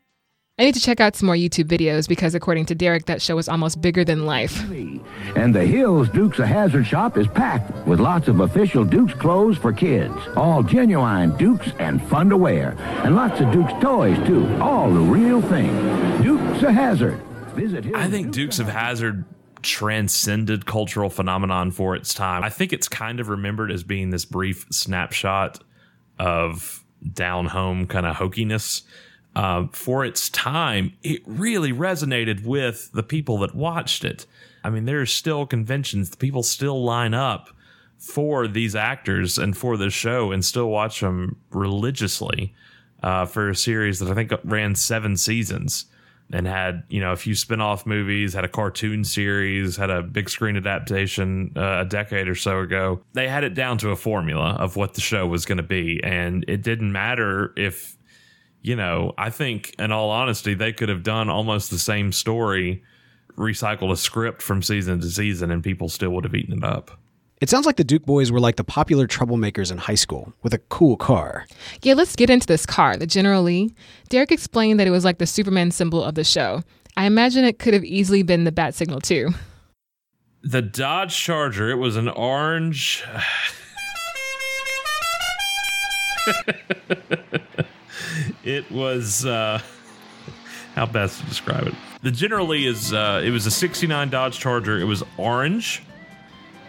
I 0.58 0.64
need 0.64 0.74
to 0.74 0.80
check 0.80 1.00
out 1.00 1.14
some 1.14 1.26
more 1.26 1.36
YouTube 1.36 1.68
videos 1.68 2.08
because, 2.08 2.34
according 2.34 2.66
to 2.66 2.74
Derek, 2.74 3.06
that 3.06 3.22
show 3.22 3.36
was 3.36 3.48
almost 3.48 3.80
bigger 3.80 4.04
than 4.04 4.26
life. 4.26 4.68
And 5.36 5.54
the 5.54 5.64
Hills 5.64 6.08
Dukes 6.08 6.40
of 6.40 6.46
Hazzard 6.46 6.84
shop 6.84 7.16
is 7.16 7.28
packed 7.28 7.86
with 7.86 8.00
lots 8.00 8.26
of 8.26 8.40
official 8.40 8.84
Dukes 8.84 9.14
clothes 9.14 9.56
for 9.56 9.72
kids. 9.72 10.16
All 10.34 10.64
genuine 10.64 11.36
Dukes 11.36 11.70
and 11.78 12.02
fun 12.08 12.28
to 12.30 12.36
wear. 12.36 12.74
And 13.04 13.14
lots 13.14 13.40
of 13.40 13.52
Dukes 13.52 13.72
toys, 13.80 14.19
too. 14.26 14.44
All 14.56 14.92
the 14.92 14.98
real 14.98 15.40
thing. 15.42 15.70
Dukes 16.24 16.64
of 16.64 16.70
Hazzard. 16.70 17.22
Visit 17.54 17.84
Hills 17.84 17.96
I 17.96 18.10
think 18.10 18.32
Dukes 18.32 18.58
of 18.58 18.66
Hazzard 18.66 19.24
transcended 19.62 20.67
cultural 20.67 21.11
phenomenon 21.11 21.70
for 21.70 21.94
its 21.94 22.14
time. 22.14 22.44
I 22.44 22.50
think 22.50 22.73
it's 22.73 22.88
kind 22.88 23.20
of 23.20 23.29
remembered 23.29 23.70
as 23.70 23.82
being 23.82 24.10
this 24.10 24.25
brief 24.25 24.67
snapshot 24.70 25.63
of 26.19 26.84
down 27.13 27.46
home 27.46 27.86
kind 27.86 28.06
of 28.06 28.17
hokiness. 28.17 28.82
Uh, 29.34 29.67
for 29.70 30.05
its 30.05 30.31
time, 30.31 30.93
it 31.03 31.20
really 31.27 31.72
resonated 31.72 32.44
with 32.44 32.91
the 32.93 33.03
people 33.03 33.39
that 33.39 33.55
watched 33.55 34.05
it. 34.05 34.25
I 34.65 34.70
mean, 34.70 34.86
there's 34.86 35.13
still 35.13 35.44
conventions, 35.46 36.15
people 36.17 36.43
still 36.43 36.82
line 36.82 37.13
up 37.13 37.51
for 37.98 38.48
these 38.48 38.75
actors 38.75 39.39
and 39.39 39.56
for 39.56 39.77
this 39.77 39.93
show 39.93 40.32
and 40.32 40.44
still 40.44 40.69
watch 40.69 41.01
them 41.01 41.36
religiously 41.51 42.55
uh, 43.03 43.27
for 43.27 43.51
a 43.51 43.56
series 43.56 43.98
that 43.98 44.10
I 44.10 44.15
think 44.15 44.32
ran 44.44 44.75
seven 44.75 45.17
seasons 45.17 45.86
and 46.32 46.46
had 46.46 46.82
you 46.88 47.00
know 47.00 47.12
a 47.12 47.16
few 47.16 47.34
spin-off 47.34 47.86
movies 47.86 48.34
had 48.34 48.44
a 48.44 48.48
cartoon 48.48 49.04
series 49.04 49.76
had 49.76 49.90
a 49.90 50.02
big 50.02 50.28
screen 50.28 50.56
adaptation 50.56 51.52
uh, 51.56 51.80
a 51.80 51.84
decade 51.84 52.28
or 52.28 52.34
so 52.34 52.60
ago. 52.60 53.00
They 53.12 53.28
had 53.28 53.44
it 53.44 53.54
down 53.54 53.78
to 53.78 53.90
a 53.90 53.96
formula 53.96 54.56
of 54.58 54.76
what 54.76 54.94
the 54.94 55.00
show 55.00 55.26
was 55.26 55.44
going 55.44 55.58
to 55.58 55.62
be 55.62 56.00
and 56.02 56.44
it 56.48 56.62
didn't 56.62 56.92
matter 56.92 57.52
if 57.56 57.96
you 58.62 58.74
know 58.74 59.12
i 59.16 59.30
think 59.30 59.74
in 59.78 59.92
all 59.92 60.10
honesty 60.10 60.54
they 60.54 60.72
could 60.72 60.88
have 60.88 61.02
done 61.02 61.28
almost 61.28 61.70
the 61.70 61.78
same 61.78 62.10
story 62.10 62.82
recycled 63.36 63.92
a 63.92 63.96
script 63.96 64.42
from 64.42 64.62
season 64.62 65.00
to 65.00 65.08
season 65.08 65.50
and 65.50 65.62
people 65.62 65.88
still 65.88 66.10
would 66.10 66.24
have 66.24 66.34
eaten 66.34 66.58
it 66.58 66.64
up 66.64 66.98
it 67.46 67.48
sounds 67.48 67.65
like 67.65 67.76
the 67.76 67.84
Duke 67.84 68.05
boys 68.05 68.32
were 68.32 68.41
like 68.41 68.56
the 68.56 68.65
popular 68.65 69.06
troublemakers 69.06 69.70
in 69.70 69.79
high 69.79 69.94
school 69.94 70.32
with 70.43 70.53
a 70.53 70.58
cool 70.58 70.96
car. 70.96 71.46
Yeah, 71.81 71.94
let's 71.94 72.17
get 72.17 72.29
into 72.29 72.44
this 72.44 72.67
car, 72.67 72.96
the 72.96 73.06
General 73.06 73.44
Lee. 73.44 73.72
Derek 74.08 74.32
explained 74.32 74.81
that 74.81 74.88
it 74.88 74.91
was 74.91 75.05
like 75.05 75.19
the 75.19 75.29
Superman 75.29 75.70
symbol 75.70 76.03
of 76.03 76.17
the 76.17 76.24
show. 76.24 76.65
I 76.96 77.06
imagine 77.06 77.44
it 77.44 77.60
could 77.60 77.72
have 77.72 77.84
easily 77.84 78.24
been 78.24 78.43
the 78.43 78.50
bat 78.50 78.74
signal 78.74 79.00
too. 79.00 79.29
The 80.43 80.60
Dodge 80.60 81.17
Charger, 81.17 81.70
it 81.70 81.76
was 81.76 81.94
an 81.94 82.08
orange. 82.08 83.05
it 88.43 88.69
was 88.72 89.24
uh 89.24 89.60
how 90.74 90.86
best 90.86 91.20
to 91.20 91.26
describe 91.26 91.69
it. 91.69 91.74
The 92.03 92.10
General 92.10 92.48
Lee 92.48 92.67
is 92.67 92.93
uh 92.93 93.22
it 93.24 93.31
was 93.31 93.46
a 93.46 93.53
69 93.53 94.10
Dodge 94.10 94.36
Charger. 94.36 94.81
It 94.81 94.86
was 94.86 95.05
orange 95.17 95.84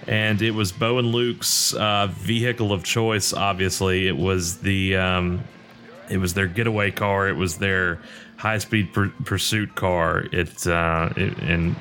and 0.07 0.41
it 0.41 0.51
was 0.51 0.71
Bo 0.71 0.99
and 0.99 1.11
Luke's 1.11 1.73
uh, 1.73 2.07
vehicle 2.07 2.71
of 2.71 2.83
choice. 2.83 3.33
Obviously, 3.33 4.07
it 4.07 4.15
was 4.15 4.57
the 4.59 4.95
um, 4.95 5.43
it 6.09 6.17
was 6.17 6.33
their 6.33 6.47
getaway 6.47 6.91
car. 6.91 7.27
It 7.27 7.35
was 7.35 7.57
their 7.57 7.99
high 8.37 8.57
speed 8.59 8.93
pur- 8.93 9.13
pursuit 9.25 9.75
car. 9.75 10.25
It, 10.31 10.65
uh, 10.65 11.09
it 11.17 11.37
and 11.39 11.75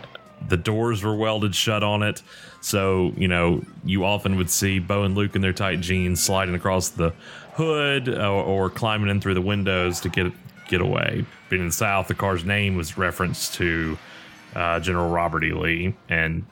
the 0.48 0.56
doors 0.56 1.02
were 1.02 1.14
welded 1.14 1.54
shut 1.54 1.82
on 1.82 2.02
it. 2.02 2.22
So 2.60 3.12
you 3.16 3.28
know 3.28 3.62
you 3.84 4.04
often 4.04 4.36
would 4.36 4.50
see 4.50 4.80
Bo 4.80 5.04
and 5.04 5.14
Luke 5.14 5.36
in 5.36 5.40
their 5.40 5.52
tight 5.52 5.80
jeans 5.80 6.22
sliding 6.22 6.54
across 6.54 6.88
the 6.88 7.14
hood 7.54 8.08
or, 8.08 8.42
or 8.42 8.70
climbing 8.70 9.08
in 9.08 9.20
through 9.20 9.34
the 9.34 9.40
windows 9.40 10.00
to 10.00 10.08
get 10.08 10.32
get 10.68 10.80
away. 10.80 11.24
Being 11.48 11.62
in 11.62 11.68
the 11.68 11.72
South, 11.72 12.08
the 12.08 12.14
car's 12.14 12.44
name 12.44 12.74
was 12.74 12.98
referenced 12.98 13.54
to 13.54 13.96
uh, 14.56 14.80
General 14.80 15.10
Robert 15.10 15.44
E. 15.44 15.52
Lee, 15.52 15.94
and 16.08 16.44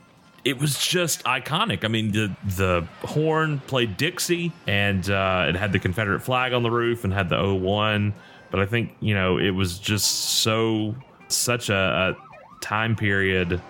it 0.44 0.58
was 0.58 0.78
just 0.78 1.24
iconic. 1.24 1.84
I 1.84 1.88
mean, 1.88 2.12
the 2.12 2.34
the 2.56 2.86
horn 3.02 3.60
played 3.66 3.96
Dixie, 3.96 4.52
and 4.66 5.08
uh, 5.08 5.46
it 5.48 5.56
had 5.56 5.72
the 5.72 5.78
Confederate 5.78 6.20
flag 6.20 6.52
on 6.52 6.62
the 6.62 6.70
roof, 6.70 7.04
and 7.04 7.12
had 7.12 7.28
the 7.28 7.36
O1. 7.36 8.12
But 8.50 8.60
I 8.60 8.66
think 8.66 8.94
you 9.00 9.14
know 9.14 9.38
it 9.38 9.50
was 9.50 9.78
just 9.78 10.06
so 10.42 10.94
such 11.28 11.70
a, 11.70 12.16
a 12.18 12.60
time 12.60 12.94
period 12.94 13.60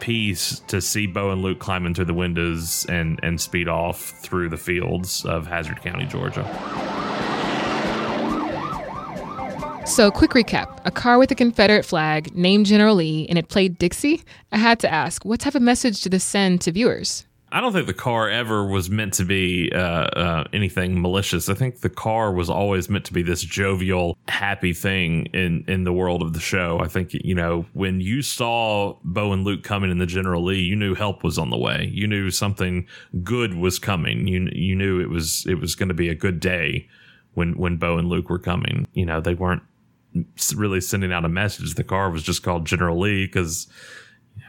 piece 0.00 0.60
to 0.60 0.80
see 0.80 1.06
Bo 1.06 1.32
and 1.32 1.42
Luke 1.42 1.58
climbing 1.58 1.94
through 1.94 2.06
the 2.06 2.14
windows 2.14 2.86
and 2.88 3.20
and 3.22 3.40
speed 3.40 3.68
off 3.68 4.00
through 4.00 4.48
the 4.48 4.56
fields 4.56 5.24
of 5.24 5.46
Hazzard 5.46 5.82
County, 5.82 6.06
Georgia. 6.06 6.97
So, 9.88 10.10
quick 10.10 10.32
recap 10.32 10.80
a 10.84 10.90
car 10.90 11.18
with 11.18 11.30
a 11.30 11.34
Confederate 11.34 11.84
flag 11.84 12.36
named 12.36 12.66
General 12.66 12.94
Lee 12.94 13.26
and 13.28 13.38
it 13.38 13.48
played 13.48 13.78
Dixie. 13.78 14.22
I 14.52 14.58
had 14.58 14.78
to 14.80 14.92
ask, 14.92 15.24
what 15.24 15.40
type 15.40 15.54
of 15.54 15.62
message 15.62 16.02
did 16.02 16.12
this 16.12 16.22
send 16.22 16.60
to 16.60 16.72
viewers? 16.72 17.26
I 17.50 17.62
don't 17.62 17.72
think 17.72 17.86
the 17.86 17.94
car 17.94 18.28
ever 18.28 18.66
was 18.66 18.90
meant 18.90 19.14
to 19.14 19.24
be 19.24 19.72
uh, 19.74 19.78
uh, 19.78 20.44
anything 20.52 21.00
malicious. 21.00 21.48
I 21.48 21.54
think 21.54 21.80
the 21.80 21.88
car 21.88 22.32
was 22.32 22.50
always 22.50 22.90
meant 22.90 23.06
to 23.06 23.14
be 23.14 23.22
this 23.22 23.42
jovial, 23.42 24.18
happy 24.28 24.74
thing 24.74 25.26
in 25.32 25.64
in 25.66 25.84
the 25.84 25.92
world 25.92 26.22
of 26.22 26.34
the 26.34 26.40
show. 26.40 26.78
I 26.80 26.88
think 26.88 27.14
you 27.14 27.34
know 27.34 27.64
when 27.72 28.02
you 28.02 28.20
saw 28.20 28.98
Bo 29.02 29.32
and 29.32 29.44
Luke 29.44 29.62
coming 29.64 29.90
in 29.90 29.98
the 29.98 30.06
General 30.06 30.44
Lee, 30.44 30.60
you 30.60 30.76
knew 30.76 30.94
help 30.94 31.24
was 31.24 31.38
on 31.38 31.48
the 31.48 31.56
way. 31.56 31.90
You 31.92 32.06
knew 32.06 32.30
something 32.30 32.86
good 33.24 33.54
was 33.54 33.78
coming. 33.78 34.28
You 34.28 34.50
you 34.52 34.76
knew 34.76 35.00
it 35.00 35.08
was 35.08 35.46
it 35.48 35.54
was 35.54 35.74
going 35.74 35.88
to 35.88 35.94
be 35.94 36.10
a 36.10 36.14
good 36.14 36.40
day 36.40 36.86
when 37.32 37.56
when 37.56 37.78
Bo 37.78 37.96
and 37.96 38.08
Luke 38.08 38.28
were 38.28 38.38
coming. 38.38 38.86
You 38.92 39.06
know 39.06 39.22
they 39.22 39.34
weren't 39.34 39.62
really 40.54 40.80
sending 40.80 41.12
out 41.12 41.24
a 41.24 41.28
message. 41.28 41.74
The 41.74 41.84
car 41.84 42.10
was 42.10 42.22
just 42.22 42.42
called 42.42 42.66
General 42.66 42.98
Lee 42.98 43.26
because 43.26 43.66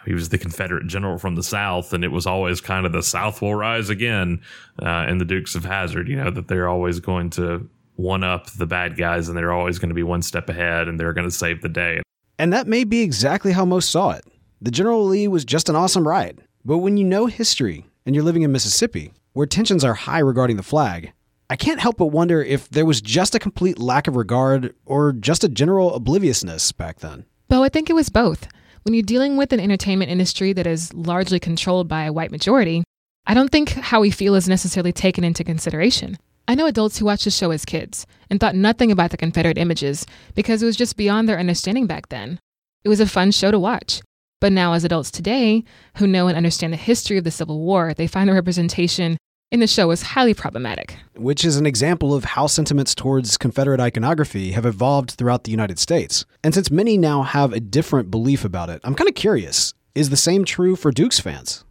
he 0.05 0.13
was 0.13 0.29
the 0.29 0.38
Confederate 0.38 0.88
general 0.88 1.17
from 1.17 1.35
the 1.35 1.43
South, 1.43 1.93
and 1.93 2.03
it 2.03 2.09
was 2.09 2.25
always 2.25 2.61
kind 2.61 2.85
of 2.85 2.91
the 2.91 3.03
South 3.03 3.41
will 3.41 3.55
rise 3.55 3.89
again 3.89 4.41
uh, 4.81 5.05
in 5.07 5.17
the 5.17 5.25
Dukes 5.25 5.55
of 5.55 5.65
Hazzard. 5.65 6.07
You 6.07 6.15
know 6.15 6.31
that 6.31 6.47
they're 6.47 6.69
always 6.69 6.99
going 6.99 7.29
to 7.31 7.69
one 7.95 8.23
up 8.23 8.49
the 8.51 8.65
bad 8.65 8.97
guys, 8.97 9.27
and 9.27 9.38
they're 9.38 9.51
always 9.51 9.77
going 9.77 9.89
to 9.89 9.95
be 9.95 10.03
one 10.03 10.21
step 10.21 10.49
ahead, 10.49 10.88
and 10.88 10.99
they're 10.99 11.13
going 11.13 11.27
to 11.27 11.35
save 11.35 11.61
the 11.61 11.69
day. 11.69 12.01
And 12.38 12.53
that 12.53 12.67
may 12.67 12.85
be 12.85 13.01
exactly 13.01 13.51
how 13.51 13.65
most 13.65 13.91
saw 13.91 14.11
it. 14.11 14.23
The 14.61 14.71
General 14.71 15.05
Lee 15.05 15.27
was 15.27 15.43
just 15.45 15.69
an 15.69 15.75
awesome 15.75 16.07
ride. 16.07 16.41
But 16.63 16.79
when 16.79 16.97
you 16.97 17.03
know 17.03 17.25
history 17.25 17.85
and 18.05 18.15
you're 18.15 18.23
living 18.23 18.43
in 18.43 18.51
Mississippi, 18.51 19.13
where 19.33 19.45
tensions 19.45 19.83
are 19.83 19.93
high 19.93 20.19
regarding 20.19 20.57
the 20.57 20.63
flag, 20.63 21.13
I 21.51 21.55
can't 21.55 21.79
help 21.79 21.97
but 21.97 22.07
wonder 22.07 22.43
if 22.43 22.69
there 22.69 22.85
was 22.85 23.01
just 23.01 23.33
a 23.33 23.39
complete 23.39 23.79
lack 23.79 24.07
of 24.07 24.15
regard 24.15 24.75
or 24.85 25.13
just 25.13 25.43
a 25.43 25.49
general 25.49 25.95
obliviousness 25.95 26.71
back 26.71 26.99
then. 26.99 27.25
Bo, 27.47 27.63
I 27.63 27.69
think 27.69 27.89
it 27.89 27.93
was 27.93 28.09
both. 28.09 28.47
When 28.83 28.93
you're 28.93 29.01
dealing 29.01 29.35
with 29.35 29.51
an 29.51 29.59
entertainment 29.59 30.11
industry 30.11 30.53
that 30.53 30.67
is 30.67 30.93
largely 30.93 31.39
controlled 31.39 31.87
by 31.87 32.03
a 32.03 32.13
white 32.13 32.29
majority, 32.29 32.83
I 33.25 33.33
don't 33.33 33.51
think 33.51 33.71
how 33.71 33.99
we 33.99 34.11
feel 34.11 34.35
is 34.35 34.47
necessarily 34.47 34.93
taken 34.93 35.23
into 35.23 35.43
consideration. 35.43 36.17
I 36.47 36.53
know 36.53 36.67
adults 36.67 36.99
who 36.99 37.05
watched 37.05 37.25
the 37.25 37.31
show 37.31 37.49
as 37.49 37.65
kids 37.65 38.05
and 38.29 38.39
thought 38.39 38.55
nothing 38.55 38.91
about 38.91 39.09
the 39.09 39.17
Confederate 39.17 39.57
images 39.57 40.05
because 40.35 40.61
it 40.61 40.67
was 40.67 40.77
just 40.77 40.97
beyond 40.97 41.27
their 41.27 41.39
understanding 41.39 41.87
back 41.87 42.09
then. 42.09 42.39
It 42.83 42.89
was 42.89 42.99
a 42.99 43.07
fun 43.07 43.31
show 43.31 43.49
to 43.49 43.59
watch. 43.59 44.01
But 44.39 44.51
now, 44.53 44.73
as 44.73 44.83
adults 44.83 45.11
today 45.11 45.63
who 45.97 46.07
know 46.07 46.27
and 46.27 46.37
understand 46.37 46.73
the 46.73 46.77
history 46.77 47.17
of 47.17 47.23
the 47.23 47.31
Civil 47.31 47.59
War, 47.59 47.93
they 47.93 48.07
find 48.07 48.29
the 48.29 48.33
representation 48.33 49.17
in 49.51 49.59
the 49.59 49.67
show 49.67 49.87
was 49.87 50.01
highly 50.01 50.33
problematic. 50.33 50.97
Which 51.15 51.43
is 51.43 51.57
an 51.57 51.65
example 51.65 52.13
of 52.13 52.23
how 52.23 52.47
sentiments 52.47 52.93
towards 52.93 53.37
Confederate 53.37 53.79
iconography 53.79 54.51
have 54.51 54.65
evolved 54.65 55.11
throughout 55.11 55.43
the 55.43 55.51
United 55.51 55.79
States. 55.79 56.25
And 56.43 56.53
since 56.53 56.69
many 56.69 56.97
now 56.97 57.23
have 57.23 57.53
a 57.53 57.59
different 57.59 58.11
belief 58.11 58.45
about 58.45 58.69
it, 58.69 58.81
I'm 58.83 58.95
kind 58.95 59.09
of 59.09 59.15
curious 59.15 59.73
is 59.95 60.09
the 60.09 60.17
same 60.17 60.45
true 60.45 60.75
for 60.75 60.91
Dukes 60.91 61.19
fans? 61.19 61.63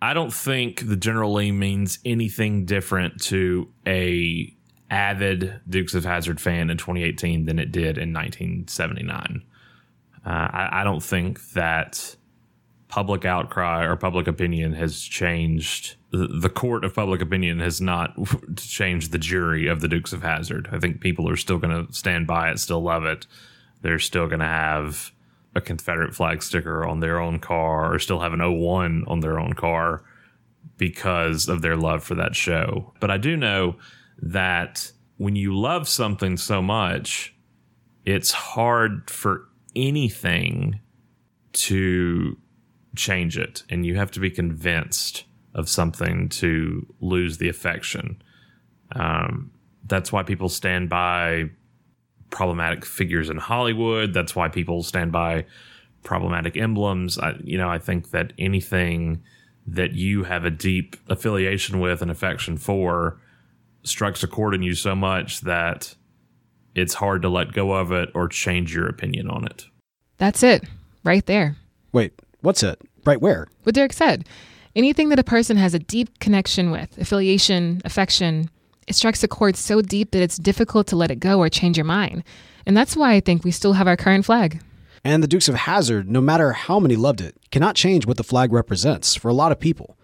I 0.00 0.12
don't 0.12 0.32
think 0.32 0.86
the 0.86 0.96
General 0.96 1.34
Lee 1.34 1.52
means 1.52 1.98
anything 2.04 2.64
different 2.64 3.22
to 3.24 3.70
a 3.86 4.54
avid 4.90 5.60
Dukes 5.68 5.94
of 5.94 6.04
Hazzard 6.04 6.40
fan 6.40 6.70
in 6.70 6.78
2018 6.78 7.46
than 7.46 7.58
it 7.58 7.72
did 7.72 7.96
in 7.98 8.12
1979. 8.12 9.42
Uh, 10.26 10.28
I, 10.28 10.80
I 10.80 10.84
don't 10.84 11.02
think 11.02 11.50
that 11.52 12.16
public 12.88 13.24
outcry 13.24 13.84
or 13.84 13.96
public 13.96 14.26
opinion 14.26 14.72
has 14.74 15.00
changed. 15.00 15.96
The, 16.16 16.48
court 16.48 16.84
of 16.84 16.94
public 16.94 17.20
opinion 17.20 17.60
has 17.60 17.80
not 17.80 18.14
changed 18.56 19.12
the 19.12 19.18
jury 19.18 19.66
of 19.66 19.80
the 19.80 19.88
Dukes 19.88 20.12
of 20.12 20.22
Hazzard. 20.22 20.68
I 20.70 20.78
think 20.78 21.00
people 21.00 21.28
are 21.28 21.36
still 21.36 21.58
going 21.58 21.86
to 21.86 21.92
stand 21.92 22.26
by 22.26 22.50
it, 22.50 22.58
still 22.58 22.82
love 22.82 23.04
it. 23.04 23.26
They're 23.82 23.98
still 23.98 24.26
going 24.26 24.40
to 24.40 24.46
have 24.46 25.12
a 25.54 25.60
Confederate 25.60 26.14
flag 26.14 26.42
sticker 26.42 26.84
on 26.84 27.00
their 27.00 27.18
own 27.18 27.38
car 27.38 27.92
or 27.92 27.98
still 27.98 28.20
have 28.20 28.32
an 28.32 28.40
01 28.40 29.04
on 29.06 29.20
their 29.20 29.38
own 29.38 29.54
car 29.54 30.02
because 30.76 31.48
of 31.48 31.62
their 31.62 31.76
love 31.76 32.02
for 32.02 32.14
that 32.14 32.34
show. 32.34 32.92
But 33.00 33.10
I 33.10 33.18
do 33.18 33.36
know 33.36 33.76
that 34.20 34.92
when 35.16 35.36
you 35.36 35.56
love 35.56 35.88
something 35.88 36.36
so 36.36 36.60
much, 36.60 37.34
it's 38.04 38.32
hard 38.32 39.10
for 39.10 39.48
anything 39.76 40.80
to 41.52 42.36
change 42.96 43.38
it. 43.38 43.62
And 43.70 43.86
you 43.86 43.96
have 43.96 44.10
to 44.12 44.20
be 44.20 44.30
convinced 44.30 45.24
of 45.54 45.68
something 45.68 46.28
to 46.28 46.86
lose 47.00 47.38
the 47.38 47.48
affection. 47.48 48.22
Um, 48.92 49.50
that's 49.86 50.12
why 50.12 50.22
people 50.22 50.48
stand 50.48 50.88
by 50.88 51.50
problematic 52.30 52.84
figures 52.84 53.30
in 53.30 53.36
Hollywood. 53.36 54.12
That's 54.12 54.34
why 54.34 54.48
people 54.48 54.82
stand 54.82 55.12
by 55.12 55.46
problematic 56.02 56.56
emblems. 56.56 57.18
I, 57.18 57.36
you 57.42 57.56
know, 57.56 57.68
I 57.68 57.78
think 57.78 58.10
that 58.10 58.32
anything 58.38 59.22
that 59.66 59.92
you 59.92 60.24
have 60.24 60.44
a 60.44 60.50
deep 60.50 60.96
affiliation 61.08 61.80
with 61.80 62.02
and 62.02 62.10
affection 62.10 62.58
for 62.58 63.20
strikes 63.82 64.22
a 64.22 64.26
chord 64.26 64.54
in 64.54 64.62
you 64.62 64.74
so 64.74 64.94
much 64.94 65.40
that 65.42 65.94
it's 66.74 66.94
hard 66.94 67.22
to 67.22 67.28
let 67.28 67.52
go 67.52 67.72
of 67.72 67.92
it 67.92 68.10
or 68.14 68.28
change 68.28 68.74
your 68.74 68.88
opinion 68.88 69.30
on 69.30 69.46
it. 69.46 69.66
That's 70.18 70.42
it, 70.42 70.64
right 71.04 71.24
there. 71.26 71.56
Wait, 71.92 72.12
what's 72.40 72.62
it? 72.62 72.80
Right 73.04 73.20
where? 73.20 73.46
What 73.62 73.74
Derek 73.74 73.92
said. 73.92 74.26
Anything 74.76 75.10
that 75.10 75.20
a 75.20 75.24
person 75.24 75.56
has 75.56 75.72
a 75.72 75.78
deep 75.78 76.18
connection 76.18 76.72
with, 76.72 76.98
affiliation, 76.98 77.80
affection, 77.84 78.50
it 78.88 78.96
strikes 78.96 79.22
a 79.22 79.28
chord 79.28 79.54
so 79.54 79.80
deep 79.80 80.10
that 80.10 80.22
it's 80.22 80.36
difficult 80.36 80.88
to 80.88 80.96
let 80.96 81.12
it 81.12 81.20
go 81.20 81.38
or 81.38 81.48
change 81.48 81.76
your 81.76 81.84
mind. 81.84 82.24
And 82.66 82.76
that's 82.76 82.96
why 82.96 83.12
I 83.12 83.20
think 83.20 83.44
we 83.44 83.52
still 83.52 83.74
have 83.74 83.86
our 83.86 83.96
current 83.96 84.24
flag. 84.24 84.60
And 85.04 85.22
the 85.22 85.28
Dukes 85.28 85.48
of 85.48 85.54
Hazzard, 85.54 86.10
no 86.10 86.20
matter 86.20 86.52
how 86.52 86.80
many 86.80 86.96
loved 86.96 87.20
it, 87.20 87.36
cannot 87.52 87.76
change 87.76 88.04
what 88.04 88.16
the 88.16 88.24
flag 88.24 88.52
represents 88.52 89.14
for 89.14 89.28
a 89.28 89.34
lot 89.34 89.52
of 89.52 89.60
people. 89.60 89.96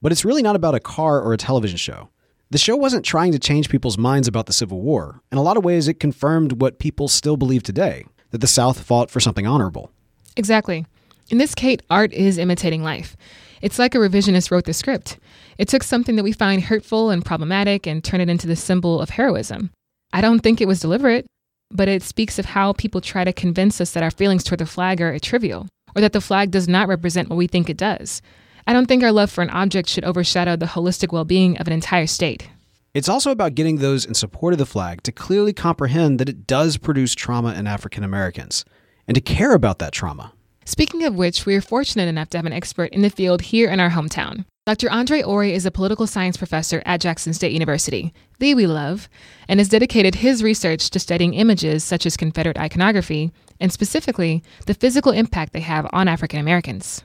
But 0.00 0.10
it's 0.10 0.24
really 0.24 0.42
not 0.42 0.56
about 0.56 0.74
a 0.74 0.80
car 0.80 1.20
or 1.20 1.34
a 1.34 1.38
television 1.38 1.76
show. 1.76 2.08
The 2.50 2.56
show 2.56 2.76
wasn't 2.76 3.04
trying 3.04 3.32
to 3.32 3.38
change 3.38 3.68
people's 3.68 3.98
minds 3.98 4.26
about 4.26 4.46
the 4.46 4.54
Civil 4.54 4.80
War. 4.80 5.20
In 5.30 5.36
a 5.36 5.42
lot 5.42 5.58
of 5.58 5.64
ways, 5.64 5.86
it 5.86 6.00
confirmed 6.00 6.62
what 6.62 6.78
people 6.78 7.08
still 7.08 7.36
believe 7.36 7.62
today 7.62 8.06
that 8.30 8.40
the 8.40 8.46
South 8.46 8.80
fought 8.80 9.10
for 9.10 9.20
something 9.20 9.46
honorable. 9.46 9.90
Exactly. 10.34 10.86
In 11.28 11.36
this 11.36 11.54
case, 11.54 11.80
art 11.90 12.12
is 12.14 12.38
imitating 12.38 12.82
life. 12.82 13.18
It's 13.62 13.78
like 13.78 13.94
a 13.94 13.98
revisionist 13.98 14.50
wrote 14.50 14.64
the 14.64 14.72
script. 14.72 15.18
It 15.58 15.68
took 15.68 15.82
something 15.82 16.16
that 16.16 16.22
we 16.22 16.32
find 16.32 16.62
hurtful 16.62 17.10
and 17.10 17.24
problematic 17.24 17.86
and 17.86 18.02
turned 18.02 18.22
it 18.22 18.28
into 18.28 18.46
the 18.46 18.56
symbol 18.56 19.00
of 19.00 19.10
heroism. 19.10 19.70
I 20.12 20.20
don't 20.20 20.40
think 20.40 20.60
it 20.60 20.68
was 20.68 20.80
deliberate, 20.80 21.26
but 21.70 21.88
it 21.88 22.02
speaks 22.02 22.38
of 22.38 22.46
how 22.46 22.72
people 22.72 23.00
try 23.00 23.24
to 23.24 23.32
convince 23.32 23.80
us 23.80 23.92
that 23.92 24.02
our 24.02 24.10
feelings 24.10 24.44
toward 24.44 24.60
the 24.60 24.66
flag 24.66 25.00
are 25.00 25.18
trivial, 25.18 25.66
or 25.94 26.00
that 26.00 26.12
the 26.12 26.20
flag 26.20 26.50
does 26.50 26.68
not 26.68 26.88
represent 26.88 27.28
what 27.28 27.36
we 27.36 27.46
think 27.46 27.68
it 27.68 27.76
does. 27.76 28.22
I 28.66 28.72
don't 28.72 28.86
think 28.86 29.02
our 29.02 29.12
love 29.12 29.30
for 29.30 29.42
an 29.42 29.50
object 29.50 29.88
should 29.88 30.04
overshadow 30.04 30.56
the 30.56 30.66
holistic 30.66 31.12
well 31.12 31.24
being 31.24 31.58
of 31.58 31.66
an 31.66 31.72
entire 31.72 32.06
state. 32.06 32.48
It's 32.94 33.08
also 33.08 33.30
about 33.30 33.54
getting 33.54 33.76
those 33.76 34.04
in 34.04 34.14
support 34.14 34.54
of 34.54 34.58
the 34.58 34.66
flag 34.66 35.02
to 35.02 35.12
clearly 35.12 35.52
comprehend 35.52 36.18
that 36.18 36.28
it 36.28 36.46
does 36.46 36.78
produce 36.78 37.14
trauma 37.14 37.54
in 37.54 37.66
African 37.66 38.02
Americans 38.02 38.64
and 39.06 39.14
to 39.14 39.20
care 39.20 39.52
about 39.52 39.78
that 39.78 39.92
trauma. 39.92 40.32
Speaking 40.68 41.04
of 41.04 41.14
which, 41.14 41.46
we 41.46 41.56
are 41.56 41.62
fortunate 41.62 42.08
enough 42.08 42.28
to 42.28 42.36
have 42.36 42.44
an 42.44 42.52
expert 42.52 42.92
in 42.92 43.00
the 43.00 43.08
field 43.08 43.40
here 43.40 43.70
in 43.70 43.80
our 43.80 43.88
hometown. 43.88 44.44
Dr. 44.66 44.90
Andre 44.90 45.22
Orey 45.22 45.54
is 45.54 45.64
a 45.64 45.70
political 45.70 46.06
science 46.06 46.36
professor 46.36 46.82
at 46.84 47.00
Jackson 47.00 47.32
State 47.32 47.52
University, 47.52 48.12
the 48.38 48.54
we 48.54 48.66
love, 48.66 49.08
and 49.48 49.60
has 49.60 49.70
dedicated 49.70 50.16
his 50.16 50.42
research 50.42 50.90
to 50.90 50.98
studying 51.00 51.32
images 51.32 51.84
such 51.84 52.04
as 52.04 52.18
Confederate 52.18 52.58
iconography 52.58 53.32
and 53.58 53.72
specifically 53.72 54.42
the 54.66 54.74
physical 54.74 55.10
impact 55.10 55.54
they 55.54 55.60
have 55.60 55.88
on 55.94 56.06
African 56.06 56.38
Americans. 56.38 57.02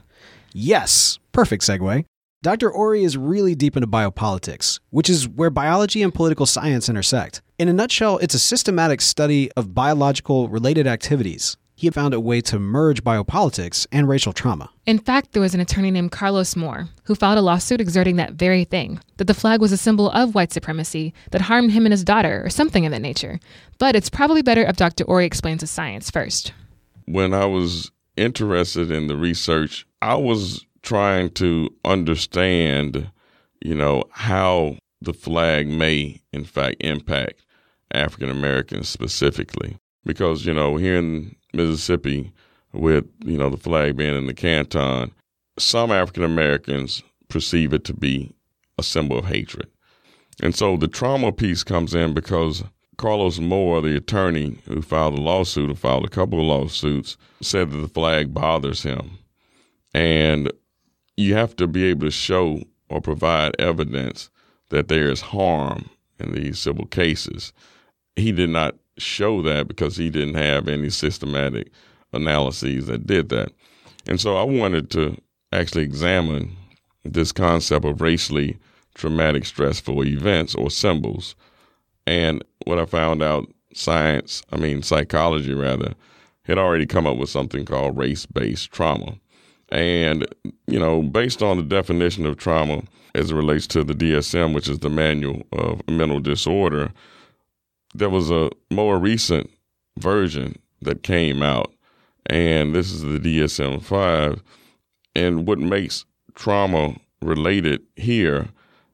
Yes, 0.52 1.18
perfect 1.32 1.62
segue. 1.62 2.04
Dr. 2.42 2.70
Orey 2.70 3.02
is 3.02 3.16
really 3.16 3.54
deep 3.54 3.78
into 3.78 3.88
biopolitics, 3.88 4.78
which 4.90 5.08
is 5.08 5.26
where 5.26 5.48
biology 5.48 6.02
and 6.02 6.12
political 6.12 6.44
science 6.44 6.90
intersect. 6.90 7.40
In 7.58 7.70
a 7.70 7.72
nutshell, 7.72 8.18
it's 8.18 8.34
a 8.34 8.38
systematic 8.38 9.00
study 9.00 9.50
of 9.52 9.74
biological 9.74 10.50
related 10.50 10.86
activities. 10.86 11.56
He 11.76 11.88
had 11.88 11.94
found 11.94 12.14
a 12.14 12.20
way 12.20 12.40
to 12.42 12.60
merge 12.60 13.02
biopolitics 13.02 13.86
and 13.90 14.08
racial 14.08 14.32
trauma. 14.32 14.70
In 14.86 14.98
fact, 14.98 15.32
there 15.32 15.42
was 15.42 15.54
an 15.54 15.60
attorney 15.60 15.90
named 15.90 16.12
Carlos 16.12 16.54
Moore 16.54 16.88
who 17.04 17.16
filed 17.16 17.38
a 17.38 17.42
lawsuit 17.42 17.80
exerting 17.80 18.14
that 18.16 18.34
very 18.34 18.64
thing 18.64 19.00
that 19.16 19.24
the 19.24 19.34
flag 19.34 19.60
was 19.60 19.72
a 19.72 19.76
symbol 19.76 20.08
of 20.10 20.36
white 20.36 20.52
supremacy 20.52 21.12
that 21.32 21.42
harmed 21.42 21.72
him 21.72 21.84
and 21.84 21.92
his 21.92 22.04
daughter, 22.04 22.42
or 22.44 22.48
something 22.50 22.86
of 22.86 22.92
that 22.92 23.02
nature. 23.02 23.40
But 23.78 23.96
it's 23.96 24.08
probably 24.08 24.40
better 24.40 24.62
if 24.62 24.76
Dr. 24.76 25.04
Orey 25.04 25.26
explains 25.26 25.62
the 25.62 25.66
science 25.66 26.10
first. 26.10 26.52
When 27.06 27.34
I 27.34 27.44
was 27.44 27.90
interested 28.16 28.90
in 28.92 29.08
the 29.08 29.16
research, 29.16 29.84
I 30.00 30.14
was 30.14 30.64
trying 30.82 31.30
to 31.30 31.70
understand, 31.84 33.10
you 33.60 33.74
know, 33.74 34.04
how 34.10 34.76
the 35.00 35.12
flag 35.12 35.66
may, 35.66 36.20
in 36.32 36.44
fact, 36.44 36.76
impact 36.80 37.44
African 37.92 38.30
Americans 38.30 38.88
specifically. 38.88 39.78
Because, 40.04 40.46
you 40.46 40.54
know, 40.54 40.76
here 40.76 40.96
in 40.96 41.34
Mississippi, 41.54 42.32
with, 42.72 43.04
you 43.24 43.38
know, 43.38 43.50
the 43.50 43.56
flag 43.56 43.96
being 43.96 44.16
in 44.16 44.26
the 44.26 44.34
canton, 44.34 45.12
some 45.58 45.90
African 45.90 46.24
Americans 46.24 47.02
perceive 47.28 47.72
it 47.72 47.84
to 47.84 47.94
be 47.94 48.32
a 48.78 48.82
symbol 48.82 49.18
of 49.18 49.26
hatred. 49.26 49.68
And 50.42 50.54
so 50.54 50.76
the 50.76 50.88
trauma 50.88 51.32
piece 51.32 51.62
comes 51.62 51.94
in 51.94 52.12
because 52.12 52.64
Carlos 52.96 53.38
Moore, 53.38 53.80
the 53.80 53.96
attorney 53.96 54.58
who 54.66 54.82
filed 54.82 55.18
a 55.18 55.20
lawsuit, 55.20 55.70
or 55.70 55.74
filed 55.74 56.04
a 56.04 56.10
couple 56.10 56.40
of 56.40 56.46
lawsuits, 56.46 57.16
said 57.40 57.70
that 57.70 57.78
the 57.78 57.88
flag 57.88 58.34
bothers 58.34 58.82
him. 58.82 59.18
And 59.92 60.52
you 61.16 61.34
have 61.34 61.54
to 61.56 61.66
be 61.66 61.84
able 61.84 62.06
to 62.06 62.10
show 62.10 62.62
or 62.88 63.00
provide 63.00 63.54
evidence 63.58 64.30
that 64.70 64.88
there 64.88 65.08
is 65.08 65.20
harm 65.20 65.88
in 66.18 66.32
these 66.32 66.58
civil 66.58 66.86
cases. 66.86 67.52
He 68.16 68.32
did 68.32 68.50
not 68.50 68.74
show 68.98 69.42
that 69.42 69.68
because 69.68 69.96
he 69.96 70.10
didn't 70.10 70.34
have 70.34 70.68
any 70.68 70.90
systematic 70.90 71.70
analyses 72.12 72.86
that 72.86 73.06
did 73.06 73.28
that. 73.30 73.52
And 74.06 74.20
so 74.20 74.36
I 74.36 74.42
wanted 74.42 74.90
to 74.90 75.16
actually 75.52 75.84
examine 75.84 76.56
this 77.04 77.32
concept 77.32 77.84
of 77.84 78.00
racially 78.00 78.58
traumatic 78.94 79.44
stressful 79.44 80.04
events 80.04 80.54
or 80.54 80.70
symbols. 80.70 81.34
And 82.06 82.44
what 82.64 82.78
I 82.78 82.84
found 82.84 83.22
out, 83.22 83.52
science, 83.72 84.42
I 84.52 84.56
mean, 84.56 84.82
psychology 84.82 85.52
rather, 85.52 85.94
had 86.44 86.58
already 86.58 86.86
come 86.86 87.06
up 87.06 87.16
with 87.16 87.30
something 87.30 87.64
called 87.64 87.96
race 87.96 88.26
based 88.26 88.70
trauma. 88.70 89.14
And, 89.70 90.26
you 90.66 90.78
know, 90.78 91.02
based 91.02 91.42
on 91.42 91.56
the 91.56 91.62
definition 91.62 92.26
of 92.26 92.36
trauma 92.36 92.82
as 93.14 93.30
it 93.30 93.34
relates 93.34 93.66
to 93.68 93.82
the 93.82 93.94
DSM, 93.94 94.54
which 94.54 94.68
is 94.68 94.80
the 94.80 94.90
Manual 94.90 95.42
of 95.52 95.80
Mental 95.88 96.20
Disorder, 96.20 96.92
there 97.94 98.10
was 98.10 98.30
a 98.30 98.50
more 98.70 98.98
recent 98.98 99.50
version 99.98 100.56
that 100.82 101.02
came 101.02 101.42
out, 101.42 101.72
and 102.26 102.74
this 102.74 102.90
is 102.90 103.02
the 103.02 103.18
DSM 103.18 103.82
5. 103.82 104.42
And 105.14 105.46
what 105.46 105.58
makes 105.58 106.04
trauma 106.34 106.96
related 107.22 107.82
here 107.96 108.48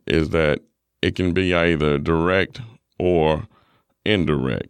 is 0.06 0.30
that 0.30 0.60
it 1.02 1.14
can 1.14 1.32
be 1.32 1.54
either 1.54 1.98
direct 1.98 2.60
or 2.98 3.46
indirect. 4.04 4.68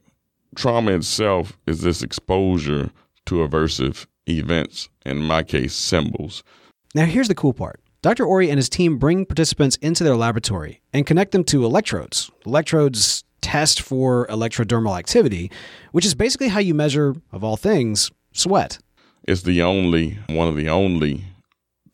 Trauma 0.54 0.92
itself 0.92 1.58
is 1.66 1.80
this 1.80 2.02
exposure 2.02 2.90
to 3.26 3.36
aversive 3.36 4.06
events, 4.28 4.88
in 5.04 5.18
my 5.18 5.42
case, 5.42 5.74
symbols. 5.74 6.42
Now, 6.94 7.04
here's 7.04 7.28
the 7.28 7.34
cool 7.34 7.52
part. 7.52 7.80
Dr. 8.02 8.24
Orey 8.24 8.48
and 8.48 8.58
his 8.58 8.68
team 8.68 8.96
bring 8.96 9.26
participants 9.26 9.76
into 9.76 10.04
their 10.04 10.16
laboratory 10.16 10.80
and 10.92 11.06
connect 11.06 11.32
them 11.32 11.44
to 11.44 11.64
electrodes. 11.64 12.30
Electrodes 12.46 13.24
test 13.40 13.80
for 13.80 14.26
electrodermal 14.28 14.98
activity, 14.98 15.50
which 15.92 16.06
is 16.06 16.14
basically 16.14 16.48
how 16.48 16.60
you 16.60 16.74
measure, 16.74 17.14
of 17.32 17.42
all 17.44 17.56
things, 17.56 18.10
sweat. 18.32 18.78
It's 19.26 19.42
the 19.42 19.62
only, 19.62 20.18
one 20.28 20.48
of 20.48 20.56
the 20.56 20.68
only 20.68 21.24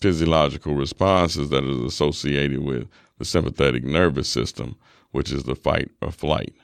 physiological 0.00 0.74
responses 0.74 1.50
that 1.50 1.64
is 1.64 1.78
associated 1.78 2.60
with 2.60 2.88
the 3.18 3.24
sympathetic 3.24 3.84
nervous 3.84 4.28
system, 4.28 4.76
which 5.10 5.32
is 5.32 5.44
the 5.44 5.56
fight 5.56 5.90
or 6.02 6.10
flight. 6.10 6.54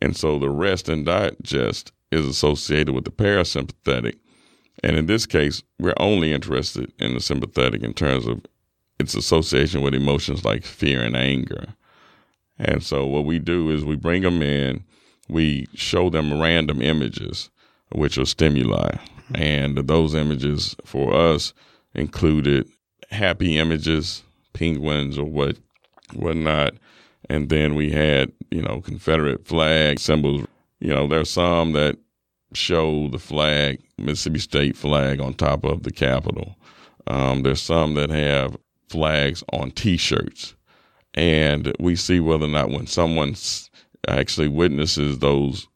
And 0.00 0.16
so 0.16 0.38
the 0.38 0.50
rest 0.50 0.88
and 0.88 1.06
digest 1.06 1.92
is 2.10 2.26
associated 2.26 2.94
with 2.94 3.04
the 3.04 3.10
parasympathetic. 3.10 4.16
And 4.82 4.96
in 4.96 5.06
this 5.06 5.26
case, 5.26 5.62
we're 5.78 5.94
only 5.98 6.32
interested 6.32 6.92
in 6.98 7.14
the 7.14 7.20
sympathetic 7.20 7.82
in 7.82 7.94
terms 7.94 8.26
of 8.26 8.42
its 8.98 9.14
association 9.14 9.82
with 9.82 9.94
emotions 9.94 10.44
like 10.44 10.64
fear 10.64 11.02
and 11.02 11.16
anger. 11.16 11.74
And 12.58 12.82
so 12.82 13.06
what 13.06 13.24
we 13.24 13.38
do 13.38 13.70
is 13.70 13.84
we 13.84 13.96
bring 13.96 14.22
them 14.22 14.42
in, 14.42 14.84
we 15.28 15.66
show 15.74 16.10
them 16.10 16.40
random 16.40 16.80
images, 16.82 17.50
which 17.92 18.18
are 18.18 18.26
stimuli. 18.26 18.96
And 19.34 19.76
those 19.76 20.14
images 20.14 20.76
for 20.84 21.14
us 21.14 21.52
included 21.94 22.68
happy 23.10 23.58
images, 23.58 24.22
penguins 24.52 25.18
or 25.18 25.24
what 25.24 25.56
whatnot. 26.14 26.74
And 27.30 27.48
then 27.48 27.74
we 27.74 27.90
had, 27.90 28.32
you 28.50 28.62
know, 28.62 28.80
Confederate 28.82 29.46
flag 29.46 29.98
symbols. 29.98 30.44
You 30.80 30.90
know, 30.90 31.06
there's 31.06 31.30
some 31.30 31.72
that 31.72 31.96
show 32.52 33.08
the 33.08 33.18
flag, 33.18 33.80
Mississippi 33.98 34.38
State 34.38 34.76
flag 34.76 35.20
on 35.20 35.34
top 35.34 35.64
of 35.64 35.82
the 35.82 35.90
Capitol. 35.90 36.56
Um, 37.06 37.42
there's 37.42 37.62
some 37.62 37.94
that 37.94 38.10
have 38.10 38.56
flags 38.88 39.42
on 39.52 39.70
T-shirts, 39.70 40.54
and 41.14 41.72
we 41.78 41.96
see 41.96 42.20
whether 42.20 42.44
or 42.44 42.48
not 42.48 42.70
when 42.70 42.86
someone 42.86 43.34
actually 44.08 44.48
witnesses 44.48 45.18
those 45.18 45.66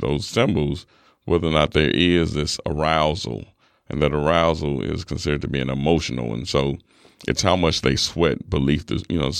those 0.00 0.26
symbols, 0.26 0.86
whether 1.24 1.48
or 1.48 1.52
not 1.52 1.72
there 1.72 1.90
is 1.90 2.34
this 2.34 2.58
arousal, 2.66 3.44
and 3.88 4.02
that 4.02 4.12
arousal 4.12 4.82
is 4.82 5.04
considered 5.04 5.40
to 5.42 5.48
be 5.48 5.60
an 5.60 5.70
emotional, 5.70 6.34
and 6.34 6.46
so 6.48 6.76
it's 7.26 7.42
how 7.42 7.56
much 7.56 7.80
they 7.80 7.96
sweat 7.96 8.48
beneath 8.50 8.86
the 8.86 9.04
you 9.08 9.18
know 9.18 9.32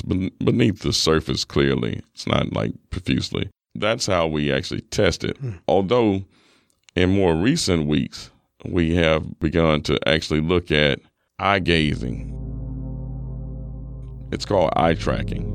beneath 0.45 0.81
the 0.81 0.93
surface. 0.93 1.45
Clearly, 1.45 2.01
it's 2.15 2.27
not 2.27 2.53
like 2.53 2.73
profusely. 2.91 3.51
That's 3.75 4.07
how 4.07 4.27
we 4.27 4.53
actually 4.53 4.81
test 4.83 5.25
it. 5.25 5.37
Hmm. 5.39 5.53
Although 5.69 6.25
in 6.97 7.11
more 7.11 7.35
recent 7.37 7.87
weeks, 7.87 8.31
we 8.65 8.95
have 8.97 9.39
begun 9.39 9.83
to 9.83 9.99
actually 10.09 10.41
look 10.41 10.71
at 10.71 11.01
eye 11.39 11.61
gazing. 11.61 12.48
It's 14.31 14.45
called 14.45 14.73
eye 14.77 14.95
tracking. 14.95 15.55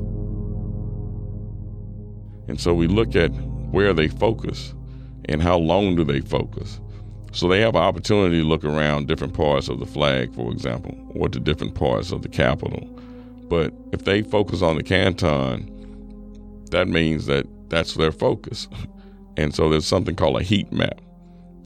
And 2.48 2.60
so 2.60 2.74
we 2.74 2.86
look 2.86 3.16
at 3.16 3.30
where 3.70 3.92
they 3.92 4.08
focus 4.08 4.74
and 5.26 5.42
how 5.42 5.56
long 5.56 5.96
do 5.96 6.04
they 6.04 6.20
focus. 6.20 6.80
So 7.32 7.48
they 7.48 7.60
have 7.60 7.74
an 7.74 7.82
opportunity 7.82 8.38
to 8.38 8.44
look 8.44 8.64
around 8.64 9.08
different 9.08 9.34
parts 9.34 9.68
of 9.68 9.80
the 9.80 9.86
flag, 9.86 10.34
for 10.34 10.52
example, 10.52 10.96
or 11.14 11.28
to 11.28 11.40
different 11.40 11.74
parts 11.74 12.12
of 12.12 12.22
the 12.22 12.28
capital. 12.28 12.86
But 13.48 13.72
if 13.92 14.04
they 14.04 14.22
focus 14.22 14.62
on 14.62 14.76
the 14.76 14.82
canton, 14.82 15.70
that 16.70 16.88
means 16.88 17.26
that 17.26 17.46
that's 17.68 17.94
their 17.94 18.12
focus. 18.12 18.68
And 19.36 19.52
so 19.52 19.68
there's 19.68 19.84
something 19.84 20.14
called 20.14 20.40
a 20.40 20.44
heat 20.44 20.70
map 20.70 21.00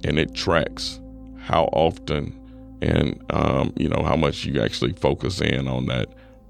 and 0.05 0.19
it 0.19 0.35
tracks 0.35 1.01
how 1.39 1.65
often 1.73 2.35
and 2.81 3.21
um, 3.31 3.73
you 3.77 3.89
know 3.89 4.03
how 4.03 4.17
much 4.17 4.45
you 4.45 4.63
actually 4.63 4.93
focus 4.93 5.41
in 5.41 5.67
on 5.67 5.87
that 5.87 6.09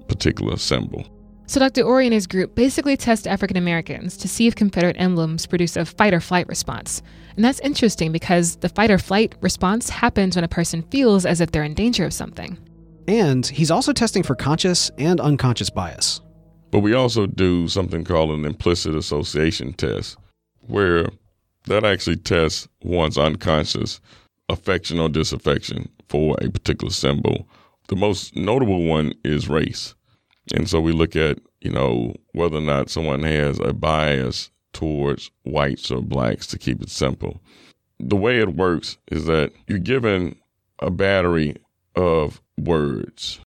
particular 0.09 0.57
symbol. 0.57 1.07
So 1.47 1.61
Dr. 1.61 1.83
Orey 1.83 2.05
and 2.05 2.12
his 2.12 2.27
group 2.27 2.55
basically 2.55 2.94
test 2.97 3.27
African 3.27 3.57
Americans 3.57 4.18
to 4.18 4.29
see 4.29 4.47
if 4.47 4.55
Confederate 4.55 4.97
emblems 4.99 5.47
produce 5.47 5.77
a 5.77 5.87
fight 5.87 6.12
or 6.12 6.21
flight 6.21 6.47
response. 6.47 7.03
And 7.37 7.44
that's 7.44 7.61
interesting 7.61 8.12
because 8.12 8.57
the 8.57 8.68
fight 8.68 8.90
or 8.90 8.99
flight 8.99 9.35
response 9.40 9.88
happens 9.88 10.37
when 10.37 10.44
a 10.44 10.49
person 10.49 10.83
feels 10.90 11.25
as 11.25 11.40
if 11.40 11.51
they're 11.51 11.64
in 11.64 11.73
danger 11.73 12.05
of 12.05 12.12
something. 12.12 12.59
And 13.07 13.47
he's 13.47 13.71
also 13.71 13.94
testing 13.94 14.23
for 14.23 14.35
conscious 14.35 14.90
and 14.99 15.21
unconscious 15.21 15.71
bias. 15.71 16.21
But 16.71 16.81
we 16.81 16.92
also 16.92 17.27
do 17.27 17.66
something 17.66 18.05
called 18.05 18.31
an 18.31 18.44
implicit 18.44 18.94
association 18.94 19.73
test, 19.73 20.18
where 20.66 21.09
that 21.64 21.83
actually 21.83 22.16
tests 22.16 22.68
one's 22.83 23.16
unconscious 23.16 24.01
affection 24.51 24.99
or 24.99 25.09
disaffection 25.09 25.88
for 26.11 26.37
a 26.42 26.51
particular 26.51 26.92
symbol. 26.92 27.49
The 27.88 27.97
most 27.97 28.37
notable 28.37 28.85
one 28.85 29.14
is 29.25 29.49
race. 29.49 29.94
And 30.54 30.68
so 30.68 30.80
we 30.80 30.92
look 30.92 31.16
at, 31.16 31.38
you 31.61 31.70
know, 31.70 32.14
whether 32.32 32.56
or 32.56 32.62
not 32.62 32.90
someone 32.90 33.22
has 33.22 33.58
a 33.61 33.72
bias 33.72 34.50
towards 34.72 35.30
whites 35.44 35.90
or 35.90 36.00
blacks 36.00 36.46
to 36.48 36.58
keep 36.58 36.82
it 36.82 36.90
simple. 36.90 37.40
The 37.98 38.16
way 38.16 38.38
it 38.38 38.54
works 38.54 38.98
is 39.11 39.26
that 39.26 39.52
you're 39.66 39.78
given 39.78 40.37
a 40.78 40.90
battery 40.90 41.56
of 41.94 42.40
words. 42.56 43.40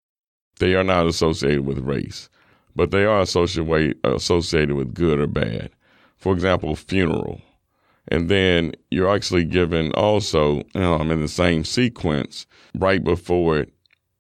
They 0.58 0.74
are 0.74 0.84
not 0.84 1.06
associated 1.06 1.64
with 1.64 1.78
race, 1.78 2.28
but 2.74 2.90
they 2.90 3.04
are 3.04 3.20
associated 3.20 4.72
with 4.74 4.94
good 4.94 5.20
or 5.20 5.26
bad. 5.26 5.70
For 6.18 6.32
example, 6.34 6.76
funeral. 6.76 7.40
And 8.08 8.28
then 8.28 8.72
you're 8.90 9.14
actually 9.14 9.44
given 9.44 9.92
also 9.92 10.62
um, 10.74 11.10
in 11.10 11.20
the 11.20 11.28
same 11.28 11.64
sequence 11.64 12.46
right 12.74 13.02
before 13.02 13.58
it 13.58 13.72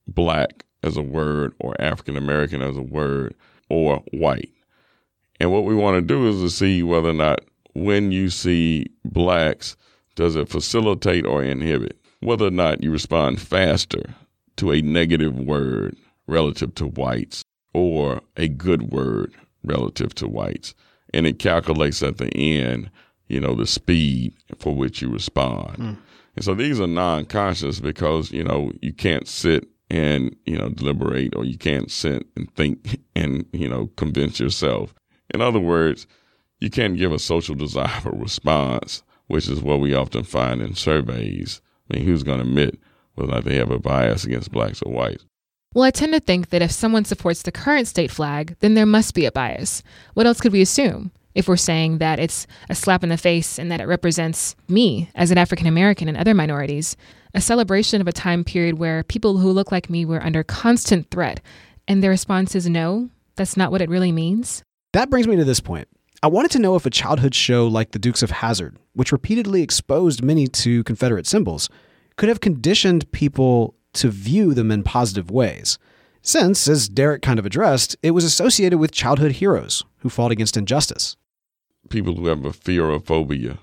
black 0.06 0.64
as 0.82 0.96
a 0.96 1.02
word 1.02 1.54
or 1.58 1.80
African 1.80 2.16
American 2.16 2.62
as 2.62 2.76
a 2.76 2.82
word 2.82 3.34
or 3.68 4.02
white. 4.12 4.50
And 5.38 5.52
what 5.52 5.64
we 5.64 5.74
want 5.74 5.96
to 5.96 6.02
do 6.02 6.28
is 6.28 6.40
to 6.40 6.50
see 6.50 6.82
whether 6.82 7.10
or 7.10 7.14
not 7.14 7.40
when 7.74 8.12
you 8.12 8.30
see 8.30 8.86
blacks, 9.04 9.76
does 10.14 10.36
it 10.36 10.48
facilitate 10.48 11.24
or 11.24 11.42
inhibit? 11.42 11.98
Whether 12.20 12.46
or 12.46 12.50
not 12.50 12.82
you 12.82 12.90
respond 12.90 13.40
faster 13.40 14.02
to 14.56 14.72
a 14.72 14.82
negative 14.82 15.38
word 15.38 15.96
relative 16.26 16.74
to 16.76 16.86
whites 16.86 17.42
or 17.72 18.20
a 18.36 18.48
good 18.48 18.92
word 18.92 19.32
relative 19.64 20.14
to 20.16 20.28
whites. 20.28 20.74
And 21.14 21.26
it 21.26 21.38
calculates 21.38 22.02
at 22.02 22.18
the 22.18 22.28
end, 22.34 22.90
you 23.28 23.40
know, 23.40 23.54
the 23.54 23.66
speed 23.66 24.34
for 24.58 24.74
which 24.74 25.00
you 25.00 25.08
respond. 25.08 25.76
Hmm. 25.76 25.92
And 26.36 26.44
so 26.44 26.54
these 26.54 26.80
are 26.80 26.86
non 26.86 27.24
conscious 27.24 27.80
because, 27.80 28.30
you 28.30 28.44
know, 28.44 28.72
you 28.80 28.92
can't 28.92 29.26
sit 29.26 29.66
and, 29.90 30.36
you 30.46 30.56
know, 30.56 30.68
deliberate 30.68 31.34
or 31.34 31.44
you 31.44 31.58
can't 31.58 31.90
sit 31.90 32.26
and 32.36 32.52
think 32.54 33.00
and, 33.16 33.46
you 33.52 33.68
know, 33.68 33.88
convince 33.96 34.40
yourself. 34.40 34.94
In 35.32 35.40
other 35.40 35.60
words, 35.60 36.06
you 36.60 36.70
can't 36.70 36.96
give 36.96 37.12
a 37.12 37.18
social 37.18 37.54
desire 37.54 37.86
desirable 37.86 38.18
response, 38.22 39.02
which 39.26 39.48
is 39.48 39.60
what 39.60 39.80
we 39.80 39.94
often 39.94 40.24
find 40.24 40.60
in 40.60 40.74
surveys. 40.74 41.60
I 41.90 41.96
mean, 41.96 42.06
who's 42.06 42.22
going 42.22 42.38
to 42.38 42.44
admit 42.44 42.78
whether 43.14 43.30
or 43.30 43.34
not 43.34 43.44
they 43.44 43.56
have 43.56 43.70
a 43.70 43.78
bias 43.78 44.24
against 44.24 44.52
blacks 44.52 44.82
or 44.82 44.92
whites? 44.92 45.24
Well, 45.72 45.84
I 45.84 45.92
tend 45.92 46.12
to 46.14 46.20
think 46.20 46.48
that 46.48 46.62
if 46.62 46.72
someone 46.72 47.04
supports 47.04 47.42
the 47.42 47.52
current 47.52 47.86
state 47.86 48.10
flag, 48.10 48.56
then 48.58 48.74
there 48.74 48.86
must 48.86 49.14
be 49.14 49.24
a 49.24 49.32
bias. 49.32 49.84
What 50.14 50.26
else 50.26 50.40
could 50.40 50.52
we 50.52 50.62
assume? 50.62 51.12
If 51.34 51.46
we're 51.46 51.56
saying 51.56 51.98
that 51.98 52.18
it's 52.18 52.46
a 52.68 52.74
slap 52.74 53.02
in 53.02 53.08
the 53.08 53.16
face 53.16 53.58
and 53.58 53.70
that 53.70 53.80
it 53.80 53.86
represents 53.86 54.56
me 54.68 55.10
as 55.14 55.30
an 55.30 55.38
African 55.38 55.66
American 55.66 56.08
and 56.08 56.16
other 56.16 56.34
minorities, 56.34 56.96
a 57.34 57.40
celebration 57.40 58.00
of 58.00 58.08
a 58.08 58.12
time 58.12 58.42
period 58.42 58.78
where 58.78 59.04
people 59.04 59.38
who 59.38 59.52
look 59.52 59.70
like 59.70 59.88
me 59.88 60.04
were 60.04 60.22
under 60.22 60.42
constant 60.42 61.10
threat, 61.10 61.40
and 61.86 62.02
their 62.02 62.10
response 62.10 62.54
is 62.54 62.68
no, 62.68 63.10
that's 63.36 63.56
not 63.56 63.70
what 63.70 63.80
it 63.80 63.88
really 63.88 64.12
means? 64.12 64.62
That 64.92 65.10
brings 65.10 65.28
me 65.28 65.36
to 65.36 65.44
this 65.44 65.60
point. 65.60 65.88
I 66.22 66.26
wanted 66.26 66.50
to 66.52 66.58
know 66.58 66.74
if 66.74 66.84
a 66.84 66.90
childhood 66.90 67.34
show 67.34 67.66
like 67.66 67.92
The 67.92 67.98
Dukes 67.98 68.22
of 68.22 68.30
Hazzard, 68.30 68.76
which 68.92 69.12
repeatedly 69.12 69.62
exposed 69.62 70.22
many 70.22 70.48
to 70.48 70.84
Confederate 70.84 71.26
symbols, 71.26 71.70
could 72.16 72.28
have 72.28 72.40
conditioned 72.40 73.10
people 73.12 73.74
to 73.94 74.10
view 74.10 74.52
them 74.52 74.70
in 74.70 74.82
positive 74.82 75.30
ways. 75.30 75.78
Since, 76.22 76.68
as 76.68 76.88
Derek 76.88 77.22
kind 77.22 77.38
of 77.38 77.46
addressed, 77.46 77.96
it 78.02 78.10
was 78.10 78.24
associated 78.24 78.78
with 78.78 78.92
childhood 78.92 79.32
heroes 79.32 79.84
who 79.98 80.10
fought 80.10 80.30
against 80.30 80.56
injustice. 80.56 81.16
People 81.90 82.16
who 82.16 82.26
have 82.28 82.44
a 82.44 82.52
fear 82.52 82.86
or 82.86 83.00
phobia, 83.00 83.58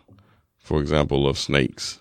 for 0.58 0.80
example, 0.80 1.28
of 1.28 1.38
snakes, 1.38 2.00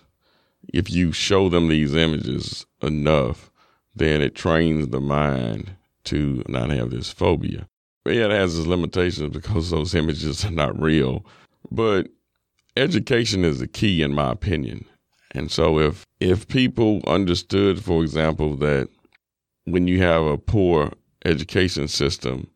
if 0.73 0.91
you 0.91 1.11
show 1.11 1.49
them 1.49 1.69
these 1.69 1.95
images 1.95 2.65
enough, 2.81 3.49
then 3.95 4.21
it 4.21 4.35
trains 4.35 4.89
the 4.89 4.99
mind 4.99 5.71
to 6.03 6.43
not 6.47 6.69
have 6.69 6.91
this 6.91 7.11
phobia. 7.11 7.67
Yeah, 8.05 8.25
it 8.25 8.31
has 8.31 8.57
its 8.57 8.67
limitations 8.67 9.33
because 9.33 9.69
those 9.71 9.95
images 9.95 10.45
are 10.45 10.51
not 10.51 10.79
real. 10.79 11.25
But 11.71 12.09
education 12.75 13.43
is 13.43 13.59
the 13.59 13.67
key, 13.67 14.01
in 14.01 14.13
my 14.13 14.31
opinion. 14.31 14.85
And 15.31 15.51
so 15.51 15.79
if 15.79 16.05
if 16.19 16.47
people 16.47 17.01
understood, 17.07 17.83
for 17.83 18.01
example, 18.03 18.55
that 18.57 18.89
when 19.65 19.87
you 19.87 20.01
have 20.01 20.23
a 20.23 20.37
poor 20.37 20.93
education 21.25 21.87
system, 21.87 22.49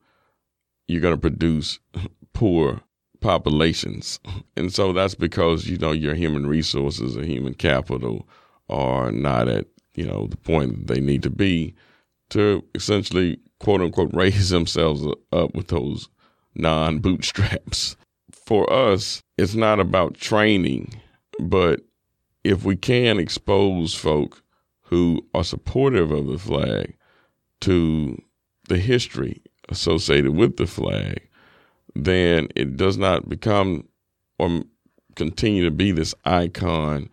you're 0.88 1.02
going 1.02 1.16
to 1.16 1.20
produce 1.22 1.80
poor 2.34 2.82
populations. 3.22 4.20
And 4.58 4.72
so 4.72 4.94
that's 4.94 5.16
because, 5.16 5.68
you 5.68 5.78
know, 5.78 5.92
your 5.92 6.14
human 6.14 6.46
resources 6.46 7.18
or 7.18 7.24
human 7.24 7.54
capital 7.56 8.28
are 8.70 9.12
not 9.12 9.48
at, 9.48 9.66
you 9.96 10.06
know, 10.06 10.28
the 10.28 10.38
point 10.38 10.88
they 10.88 11.00
need 11.00 11.24
to 11.24 11.30
be 11.32 11.74
to 12.30 12.64
essentially, 12.76 13.40
quote 13.60 13.82
unquote, 13.82 14.12
raise 14.14 14.50
themselves 14.50 15.04
up 15.32 15.56
with 15.56 15.70
those 15.70 16.10
non 16.54 17.00
bootstraps. 17.00 17.96
For 18.32 18.72
us, 18.72 19.24
it's 19.38 19.56
not 19.56 19.80
about 19.80 20.16
training, 20.16 21.02
but 21.40 21.82
if 22.44 22.64
we 22.64 22.76
can 22.76 23.18
expose 23.18 23.96
folk 23.96 24.44
who 24.82 25.26
are 25.34 25.44
supportive 25.44 26.12
of 26.12 26.28
the 26.28 26.38
flag 26.38 26.96
to 27.62 28.22
the 28.68 28.78
history 28.78 29.42
associated 29.70 30.36
with 30.36 30.58
the 30.58 30.68
flag, 30.68 31.30
then 31.96 32.48
it 32.56 32.78
does 32.78 32.98
not 32.98 33.28
become 33.30 33.88
or 34.40 34.64
continue 35.16 35.64
to 35.64 35.72
be 35.72 35.92
this 35.92 36.16
icon 36.26 37.10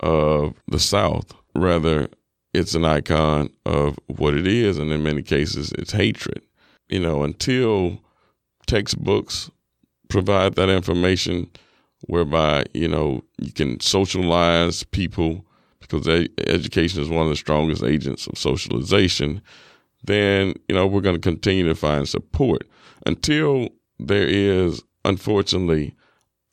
of 0.00 0.54
the 0.68 0.80
South. 0.80 1.32
Rather, 1.54 2.08
it's 2.54 2.74
an 2.74 2.84
icon 2.84 3.50
of 3.64 3.98
what 4.06 4.34
it 4.34 4.46
is, 4.46 4.78
and 4.78 4.90
in 4.90 5.02
many 5.02 5.22
cases, 5.22 5.72
it's 5.78 5.92
hatred. 5.92 6.42
You 6.88 7.00
know, 7.00 7.22
until 7.22 8.00
textbooks 8.66 9.50
provide 10.08 10.54
that 10.56 10.68
information, 10.68 11.50
whereby 12.06 12.64
you 12.74 12.88
know 12.88 13.22
you 13.38 13.52
can 13.52 13.80
socialize 13.80 14.84
people 14.84 15.44
because 15.80 16.06
education 16.46 17.00
is 17.00 17.08
one 17.08 17.22
of 17.22 17.28
the 17.28 17.36
strongest 17.36 17.82
agents 17.82 18.26
of 18.26 18.38
socialization. 18.38 19.40
Then 20.04 20.54
you 20.68 20.74
know 20.74 20.86
we're 20.86 21.00
going 21.00 21.16
to 21.16 21.20
continue 21.20 21.66
to 21.68 21.74
find 21.74 22.08
support 22.08 22.66
until 23.06 23.68
there 23.98 24.26
is, 24.26 24.82
unfortunately, 25.04 25.94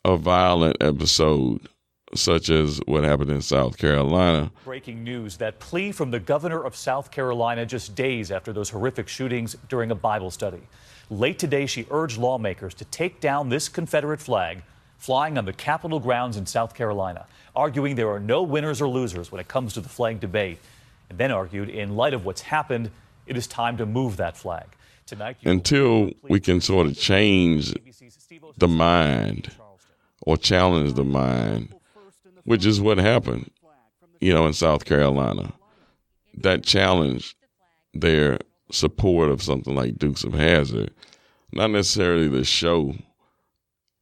a 0.05 0.17
violent 0.17 0.77
episode 0.81 1.67
such 2.15 2.49
as 2.49 2.79
what 2.85 3.03
happened 3.03 3.29
in 3.29 3.41
South 3.41 3.77
Carolina. 3.77 4.51
Breaking 4.65 5.03
news 5.03 5.37
that 5.37 5.59
plea 5.59 5.91
from 5.91 6.11
the 6.11 6.19
governor 6.19 6.63
of 6.63 6.75
South 6.75 7.11
Carolina 7.11 7.65
just 7.65 7.95
days 7.95 8.31
after 8.31 8.51
those 8.51 8.69
horrific 8.69 9.07
shootings 9.07 9.55
during 9.67 9.91
a 9.91 9.95
Bible 9.95 10.31
study. 10.31 10.61
Late 11.09 11.39
today, 11.39 11.65
she 11.65 11.85
urged 11.91 12.17
lawmakers 12.17 12.73
to 12.75 12.85
take 12.85 13.19
down 13.19 13.49
this 13.49 13.69
Confederate 13.69 14.19
flag 14.19 14.63
flying 14.97 15.37
on 15.37 15.45
the 15.45 15.53
Capitol 15.53 15.99
grounds 15.99 16.35
in 16.35 16.45
South 16.45 16.75
Carolina, 16.75 17.25
arguing 17.55 17.95
there 17.95 18.09
are 18.09 18.19
no 18.19 18.43
winners 18.43 18.81
or 18.81 18.87
losers 18.87 19.31
when 19.31 19.39
it 19.39 19.47
comes 19.47 19.73
to 19.73 19.81
the 19.81 19.89
flag 19.89 20.19
debate, 20.19 20.59
and 21.09 21.17
then 21.17 21.31
argued 21.31 21.69
in 21.69 21.95
light 21.95 22.13
of 22.13 22.25
what's 22.25 22.41
happened, 22.41 22.91
it 23.25 23.37
is 23.37 23.47
time 23.47 23.77
to 23.77 23.85
move 23.85 24.17
that 24.17 24.35
flag. 24.35 24.65
Until 25.43 26.11
we 26.23 26.39
can 26.39 26.61
sort 26.61 26.87
of 26.87 26.97
change 26.97 27.73
the 28.57 28.67
mind 28.67 29.51
or 30.21 30.37
challenge 30.37 30.93
the 30.93 31.03
mind, 31.03 31.73
which 32.43 32.65
is 32.65 32.81
what 32.81 32.97
happened, 32.97 33.49
you 34.19 34.33
know, 34.33 34.45
in 34.45 34.53
South 34.53 34.85
Carolina. 34.85 35.53
That 36.35 36.63
challenged 36.63 37.35
their 37.93 38.39
support 38.71 39.29
of 39.29 39.41
something 39.41 39.75
like 39.75 39.97
Dukes 39.97 40.23
of 40.23 40.33
Hazzard, 40.33 40.91
not 41.51 41.71
necessarily 41.71 42.27
the 42.27 42.43
show, 42.43 42.95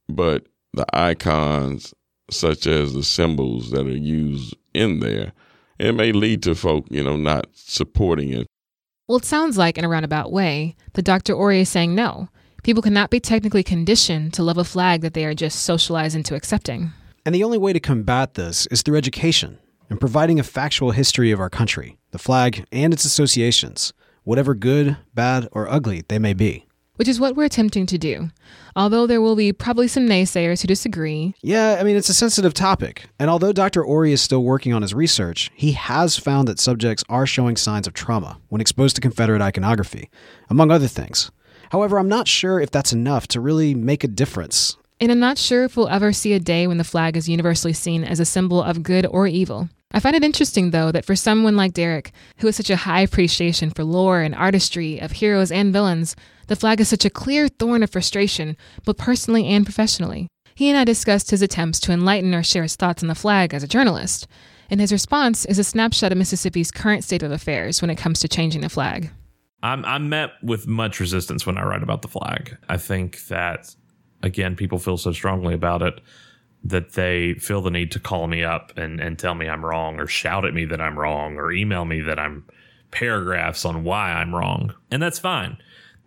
but 0.08 0.46
the 0.74 0.86
icons 0.94 1.94
such 2.30 2.66
as 2.66 2.92
the 2.92 3.02
symbols 3.02 3.70
that 3.70 3.86
are 3.86 3.90
used 3.90 4.54
in 4.74 5.00
there. 5.00 5.32
It 5.78 5.94
may 5.94 6.12
lead 6.12 6.42
to 6.42 6.54
folk, 6.54 6.86
you 6.90 7.02
know, 7.02 7.16
not 7.16 7.46
supporting 7.54 8.32
it. 8.32 8.46
Well, 9.08 9.16
it 9.16 9.24
sounds 9.24 9.56
like, 9.56 9.78
in 9.78 9.86
a 9.86 9.88
roundabout 9.88 10.30
way, 10.30 10.76
that 10.92 11.06
Dr. 11.06 11.32
Orey 11.32 11.60
is 11.60 11.70
saying 11.70 11.94
no. 11.94 12.28
People 12.62 12.82
cannot 12.82 13.08
be 13.08 13.20
technically 13.20 13.62
conditioned 13.62 14.34
to 14.34 14.42
love 14.42 14.58
a 14.58 14.64
flag 14.64 15.00
that 15.00 15.14
they 15.14 15.24
are 15.24 15.32
just 15.32 15.62
socialized 15.62 16.14
into 16.14 16.34
accepting. 16.34 16.92
And 17.24 17.34
the 17.34 17.42
only 17.42 17.56
way 17.56 17.72
to 17.72 17.80
combat 17.80 18.34
this 18.34 18.66
is 18.66 18.82
through 18.82 18.98
education 18.98 19.56
and 19.88 19.98
providing 19.98 20.38
a 20.38 20.42
factual 20.42 20.90
history 20.90 21.30
of 21.30 21.40
our 21.40 21.48
country, 21.48 21.96
the 22.10 22.18
flag, 22.18 22.66
and 22.70 22.92
its 22.92 23.06
associations, 23.06 23.94
whatever 24.24 24.54
good, 24.54 24.98
bad, 25.14 25.48
or 25.52 25.70
ugly 25.70 26.04
they 26.08 26.18
may 26.18 26.34
be. 26.34 26.66
Which 26.98 27.08
is 27.08 27.18
what 27.20 27.36
we're 27.36 27.44
attempting 27.44 27.86
to 27.86 27.96
do. 27.96 28.30
Although 28.76 29.06
there 29.06 29.20
will 29.20 29.36
be 29.36 29.52
probably 29.52 29.88
some 29.88 30.06
naysayers 30.06 30.60
who 30.60 30.66
disagree, 30.68 31.34
Yeah, 31.42 31.78
I 31.80 31.84
mean, 31.84 31.96
it's 31.96 32.08
a 32.08 32.14
sensitive 32.14 32.54
topic. 32.54 33.06
And 33.18 33.30
although 33.30 33.52
Dr. 33.52 33.82
Orey 33.84 34.12
is 34.12 34.20
still 34.20 34.42
working 34.42 34.72
on 34.72 34.82
his 34.82 34.94
research, 34.94 35.50
he 35.54 35.72
has 35.72 36.16
found 36.16 36.48
that 36.48 36.58
subjects 36.60 37.04
are 37.08 37.26
showing 37.26 37.56
signs 37.56 37.86
of 37.86 37.94
trauma 37.94 38.38
when 38.48 38.60
exposed 38.60 38.96
to 38.96 39.00
Confederate 39.02 39.40
iconography, 39.40 40.10
among 40.50 40.70
other 40.70 40.88
things. 40.88 41.30
However, 41.70 41.98
I'm 41.98 42.08
not 42.08 42.26
sure 42.28 42.60
if 42.60 42.70
that's 42.70 42.92
enough 42.92 43.28
to 43.28 43.40
really 43.40 43.74
make 43.74 44.02
a 44.04 44.08
difference. 44.08 44.76
and 45.00 45.12
I'm 45.12 45.20
not 45.20 45.38
sure 45.38 45.62
if 45.64 45.76
we'll 45.76 45.88
ever 45.88 46.12
see 46.12 46.32
a 46.32 46.40
day 46.40 46.66
when 46.66 46.78
the 46.78 46.84
flag 46.84 47.16
is 47.16 47.28
universally 47.28 47.72
seen 47.72 48.02
as 48.04 48.18
a 48.20 48.24
symbol 48.24 48.60
of 48.62 48.82
good 48.82 49.06
or 49.06 49.26
evil. 49.28 49.68
I 49.92 50.00
find 50.00 50.16
it 50.16 50.24
interesting, 50.24 50.70
though, 50.72 50.90
that 50.92 51.04
for 51.04 51.14
someone 51.16 51.56
like 51.56 51.72
Derek, 51.72 52.10
who 52.38 52.48
has 52.48 52.56
such 52.56 52.68
a 52.68 52.76
high 52.76 53.00
appreciation 53.02 53.70
for 53.70 53.84
lore 53.84 54.20
and 54.20 54.34
artistry 54.34 54.98
of 54.98 55.12
heroes 55.12 55.50
and 55.52 55.72
villains, 55.72 56.14
the 56.48 56.56
flag 56.56 56.80
is 56.80 56.88
such 56.88 57.04
a 57.04 57.10
clear 57.10 57.48
thorn 57.48 57.82
of 57.82 57.90
frustration, 57.90 58.56
both 58.84 58.98
personally 58.98 59.46
and 59.46 59.64
professionally. 59.64 60.28
He 60.54 60.68
and 60.68 60.76
I 60.76 60.84
discussed 60.84 61.30
his 61.30 61.40
attempts 61.40 61.78
to 61.80 61.92
enlighten 61.92 62.34
or 62.34 62.42
share 62.42 62.64
his 62.64 62.74
thoughts 62.74 63.02
on 63.02 63.08
the 63.08 63.14
flag 63.14 63.54
as 63.54 63.62
a 63.62 63.68
journalist, 63.68 64.26
and 64.70 64.80
his 64.80 64.92
response 64.92 65.44
is 65.44 65.58
a 65.58 65.64
snapshot 65.64 66.12
of 66.12 66.18
Mississippi's 66.18 66.70
current 66.70 67.04
state 67.04 67.22
of 67.22 67.30
affairs 67.30 67.80
when 67.80 67.90
it 67.90 67.96
comes 67.96 68.20
to 68.20 68.28
changing 68.28 68.62
the 68.62 68.68
flag. 68.68 69.10
I'm 69.62 69.84
I'm 69.84 70.08
met 70.08 70.30
with 70.42 70.66
much 70.66 71.00
resistance 71.00 71.46
when 71.46 71.58
I 71.58 71.64
write 71.64 71.82
about 71.82 72.02
the 72.02 72.08
flag. 72.08 72.56
I 72.68 72.76
think 72.76 73.26
that 73.28 73.74
again, 74.22 74.56
people 74.56 74.78
feel 74.78 74.96
so 74.96 75.12
strongly 75.12 75.54
about 75.54 75.82
it 75.82 76.00
that 76.64 76.94
they 76.94 77.34
feel 77.34 77.60
the 77.60 77.70
need 77.70 77.92
to 77.92 78.00
call 78.00 78.26
me 78.26 78.42
up 78.42 78.76
and, 78.76 79.00
and 79.00 79.18
tell 79.18 79.34
me 79.34 79.48
I'm 79.48 79.64
wrong 79.64 80.00
or 80.00 80.06
shout 80.06 80.44
at 80.44 80.54
me 80.54 80.64
that 80.66 80.80
I'm 80.80 80.98
wrong 80.98 81.36
or 81.36 81.52
email 81.52 81.84
me 81.84 82.00
that 82.02 82.18
I'm 82.18 82.44
paragraphs 82.90 83.64
on 83.64 83.84
why 83.84 84.12
I'm 84.12 84.34
wrong. 84.34 84.74
And 84.90 85.00
that's 85.02 85.18
fine. 85.18 85.58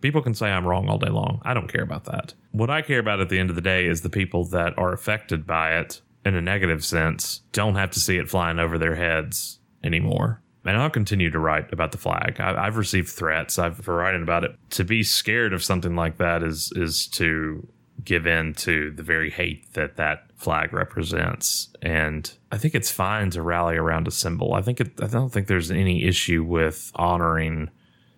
People 0.02 0.20
can 0.20 0.34
say 0.34 0.50
I'm 0.50 0.66
wrong 0.66 0.88
all 0.88 0.98
day 0.98 1.08
long. 1.08 1.40
I 1.44 1.54
don't 1.54 1.72
care 1.72 1.82
about 1.82 2.04
that. 2.04 2.34
What 2.50 2.68
I 2.68 2.82
care 2.82 2.98
about 2.98 3.20
at 3.20 3.30
the 3.30 3.38
end 3.38 3.48
of 3.48 3.56
the 3.56 3.62
day 3.62 3.86
is 3.86 4.02
the 4.02 4.10
people 4.10 4.44
that 4.46 4.76
are 4.76 4.92
affected 4.92 5.46
by 5.46 5.78
it 5.78 6.02
in 6.26 6.34
a 6.34 6.42
negative 6.42 6.84
sense 6.84 7.42
don't 7.52 7.76
have 7.76 7.90
to 7.92 8.00
see 8.00 8.16
it 8.18 8.28
flying 8.28 8.58
over 8.58 8.78
their 8.78 8.96
heads 8.96 9.60
anymore. 9.82 10.42
And 10.64 10.76
I'll 10.76 10.90
continue 10.90 11.30
to 11.30 11.38
write 11.38 11.72
about 11.72 11.92
the 11.92 11.98
flag. 11.98 12.38
I, 12.38 12.64
have 12.64 12.76
received 12.76 13.08
threats. 13.08 13.58
I've 13.58 13.78
for 13.78 13.96
writing 13.96 14.22
about 14.22 14.44
it. 14.44 14.56
To 14.70 14.84
be 14.84 15.02
scared 15.02 15.52
of 15.52 15.64
something 15.64 15.96
like 15.96 16.18
that 16.18 16.42
is 16.42 16.72
is 16.76 17.08
to 17.08 17.66
give 18.04 18.26
in 18.26 18.54
to 18.54 18.90
the 18.90 19.02
very 19.02 19.30
hate 19.30 19.72
that 19.74 19.96
that 19.96 20.26
flag 20.36 20.72
represents. 20.72 21.68
And 21.82 22.32
I 22.50 22.58
think 22.58 22.74
it's 22.74 22.90
fine 22.90 23.30
to 23.30 23.42
rally 23.42 23.76
around 23.76 24.08
a 24.08 24.10
symbol. 24.10 24.54
I 24.54 24.62
think 24.62 24.80
it, 24.80 24.92
I 25.00 25.06
don't 25.06 25.30
think 25.30 25.46
there's 25.46 25.70
any 25.70 26.04
issue 26.04 26.44
with 26.44 26.90
honoring 26.94 27.70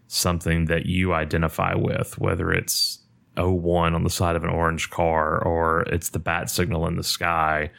something 0.07 0.67
that 0.67 0.87
you 0.87 1.13
identify 1.13 1.75
with, 1.75 2.19
whether 2.19 2.53
it's 2.53 3.01
01 3.37 3.95
on 3.95 4.05
the 4.05 4.11
side 4.11 4.37
of 4.37 4.45
an 4.45 4.51
orange 4.51 4.91
car 4.91 5.43
or 5.43 5.83
it's 5.83 6.11
the 6.11 6.19
bat 6.19 6.51
signal 6.51 6.87
in 6.87 6.97
the 6.97 7.03
sky 7.03 7.71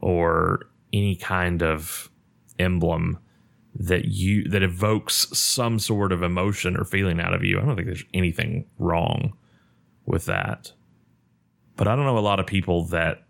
or 0.00 0.66
any 0.92 1.16
kind 1.16 1.62
of 1.62 2.10
emblem 2.58 3.18
that 3.74 4.04
you 4.06 4.44
that 4.48 4.62
evokes 4.62 5.26
some 5.36 5.78
sort 5.78 6.12
of 6.12 6.22
emotion 6.22 6.76
or 6.76 6.84
feeling 6.84 7.20
out 7.20 7.32
of 7.32 7.42
you. 7.42 7.58
I 7.58 7.64
don't 7.64 7.74
think 7.74 7.86
there's 7.86 8.04
anything 8.12 8.66
wrong 8.78 9.32
with 10.04 10.26
that. 10.26 10.72
But 11.76 11.88
I 11.88 11.96
don't 11.96 12.04
know 12.04 12.18
a 12.18 12.20
lot 12.20 12.38
of 12.38 12.46
people 12.46 12.84
that 12.86 13.24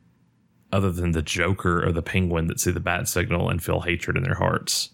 other 0.73 0.91
than 0.91 1.13
the 1.13 1.23
Joker 1.23 1.87
or 1.87 1.93
the 1.93 2.03
Penguin 2.03 2.49
that 2.49 2.59
see 2.59 2.73
the 2.73 2.81
bat 2.81 3.07
signal 3.07 3.49
and 3.49 3.63
feel 3.63 3.81
hatred 3.81 4.17
in 4.17 4.25
their 4.25 4.35
hearts 4.35 4.91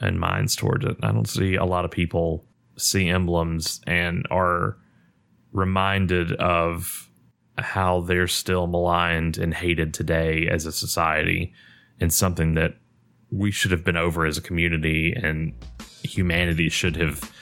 and 0.00 0.20
minds 0.20 0.56
towards 0.56 0.84
it. 0.84 0.96
I 1.02 1.12
don't 1.12 1.28
see 1.28 1.54
a 1.54 1.64
lot 1.64 1.84
of 1.84 1.90
people 1.90 2.44
see 2.76 3.08
emblems 3.08 3.80
and 3.86 4.26
are 4.30 4.76
reminded 5.52 6.32
of 6.32 7.08
how 7.58 8.00
they're 8.02 8.28
still 8.28 8.66
maligned 8.66 9.38
and 9.38 9.54
hated 9.54 9.94
today 9.94 10.46
as 10.48 10.66
a 10.66 10.72
society 10.72 11.52
and 12.00 12.12
something 12.12 12.54
that 12.54 12.74
we 13.30 13.50
should 13.50 13.70
have 13.70 13.84
been 13.84 13.96
over 13.96 14.26
as 14.26 14.36
a 14.36 14.42
community 14.42 15.14
and 15.14 15.54
humanity 16.02 16.68
should 16.68 16.96
have 16.96 17.32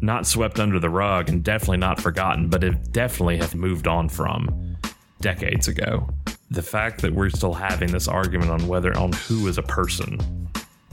not 0.00 0.26
swept 0.26 0.58
under 0.60 0.78
the 0.78 0.90
rug 0.90 1.28
and 1.28 1.42
definitely 1.42 1.78
not 1.78 2.00
forgotten, 2.00 2.48
but 2.48 2.62
it 2.62 2.92
definitely 2.92 3.36
have 3.36 3.54
moved 3.54 3.86
on 3.86 4.08
from 4.08 4.76
decades 5.20 5.68
ago. 5.68 6.08
The 6.50 6.62
fact 6.62 7.00
that 7.02 7.14
we're 7.14 7.30
still 7.30 7.54
having 7.54 7.90
this 7.90 8.08
argument 8.08 8.50
on 8.50 8.68
whether 8.68 8.96
on 8.96 9.12
who 9.12 9.46
is 9.48 9.58
a 9.58 9.62
person, 9.62 10.18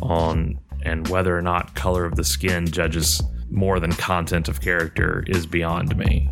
on 0.02 0.60
and 0.84 1.08
whether 1.08 1.36
or 1.36 1.42
not 1.42 1.74
color 1.74 2.06
of 2.06 2.16
the 2.16 2.24
skin 2.24 2.68
judges 2.68 3.22
more 3.50 3.80
than 3.80 3.92
content 3.94 4.48
of 4.48 4.62
character 4.62 5.24
is 5.28 5.46
beyond 5.46 5.98
me. 5.98 6.30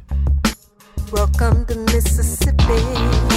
Welcome 1.12 1.66
to 1.66 1.76
Mississippi. 1.76 3.32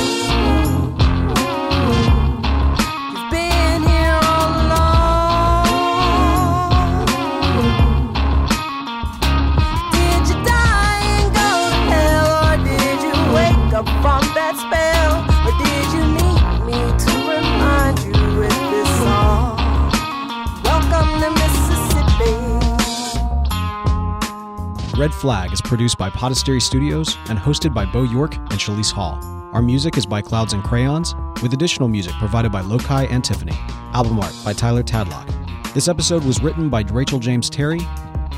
Red 24.96 25.12
Flag 25.12 25.52
is 25.52 25.60
produced 25.60 25.98
by 25.98 26.08
Podastery 26.08 26.62
Studios 26.62 27.16
and 27.28 27.36
hosted 27.36 27.74
by 27.74 27.84
Bo 27.84 28.04
York 28.04 28.36
and 28.36 28.52
Shalise 28.52 28.92
Hall. 28.92 29.18
Our 29.52 29.60
music 29.60 29.96
is 29.96 30.06
by 30.06 30.22
Clouds 30.22 30.52
and 30.52 30.62
Crayons, 30.62 31.14
with 31.42 31.52
additional 31.52 31.88
music 31.88 32.12
provided 32.14 32.52
by 32.52 32.62
Lokai 32.62 33.10
and 33.10 33.24
Tiffany. 33.24 33.56
Album 33.92 34.20
art 34.20 34.32
by 34.44 34.52
Tyler 34.52 34.84
Tadlock. 34.84 35.28
This 35.74 35.88
episode 35.88 36.24
was 36.24 36.40
written 36.40 36.68
by 36.68 36.82
Rachel 36.82 37.18
James 37.18 37.50
Terry, 37.50 37.80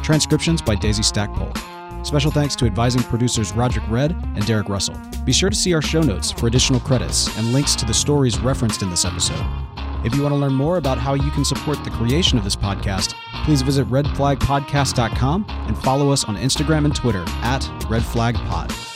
transcriptions 0.03 0.63
by 0.63 0.75
Daisy 0.75 1.03
Stackpole. 1.03 1.53
Special 2.05 2.31
thanks 2.31 2.57
to 2.57 2.65
advising 2.65 3.03
producers 3.03 3.53
Roderick 3.53 3.85
Red 3.91 4.13
and 4.13 4.47
Derek 4.47 4.71
Russell. 4.71 4.99
Be 5.25 5.33
sure 5.33 5.51
to 5.51 5.57
see 5.57 5.75
our 5.75 5.83
show 5.83 6.01
notes 6.01 6.31
for 6.31 6.47
additional 6.47 6.81
credits 6.81 7.37
and 7.37 7.53
links 7.53 7.75
to 7.77 7.85
the 7.85 7.93
stories 7.93 8.39
referenced 8.41 8.81
in 8.81 8.89
this 8.89 9.05
episode. 9.05 9.45
If 10.05 10.15
you 10.15 10.23
want 10.23 10.33
to 10.33 10.37
learn 10.37 10.55
more 10.55 10.79
about 10.79 10.99
how 10.99 11.15
you 11.15 11.31
can 11.31 11.45
support 11.45 11.83
the 11.85 11.91
creation 11.91 12.39
of 12.39 12.45
this 12.45 12.57
podcast, 12.57 13.15
please 13.45 13.63
visit 13.63 13.89
redflagpodcast.com 13.89 15.47
and 15.49 15.79
follow 15.79 16.11
us 16.11 16.25
on 16.25 16.37
Instagram 16.37 16.85
and 16.85 16.95
Twitter 16.95 17.25
at 17.43 17.63
redflagpod. 17.89 18.96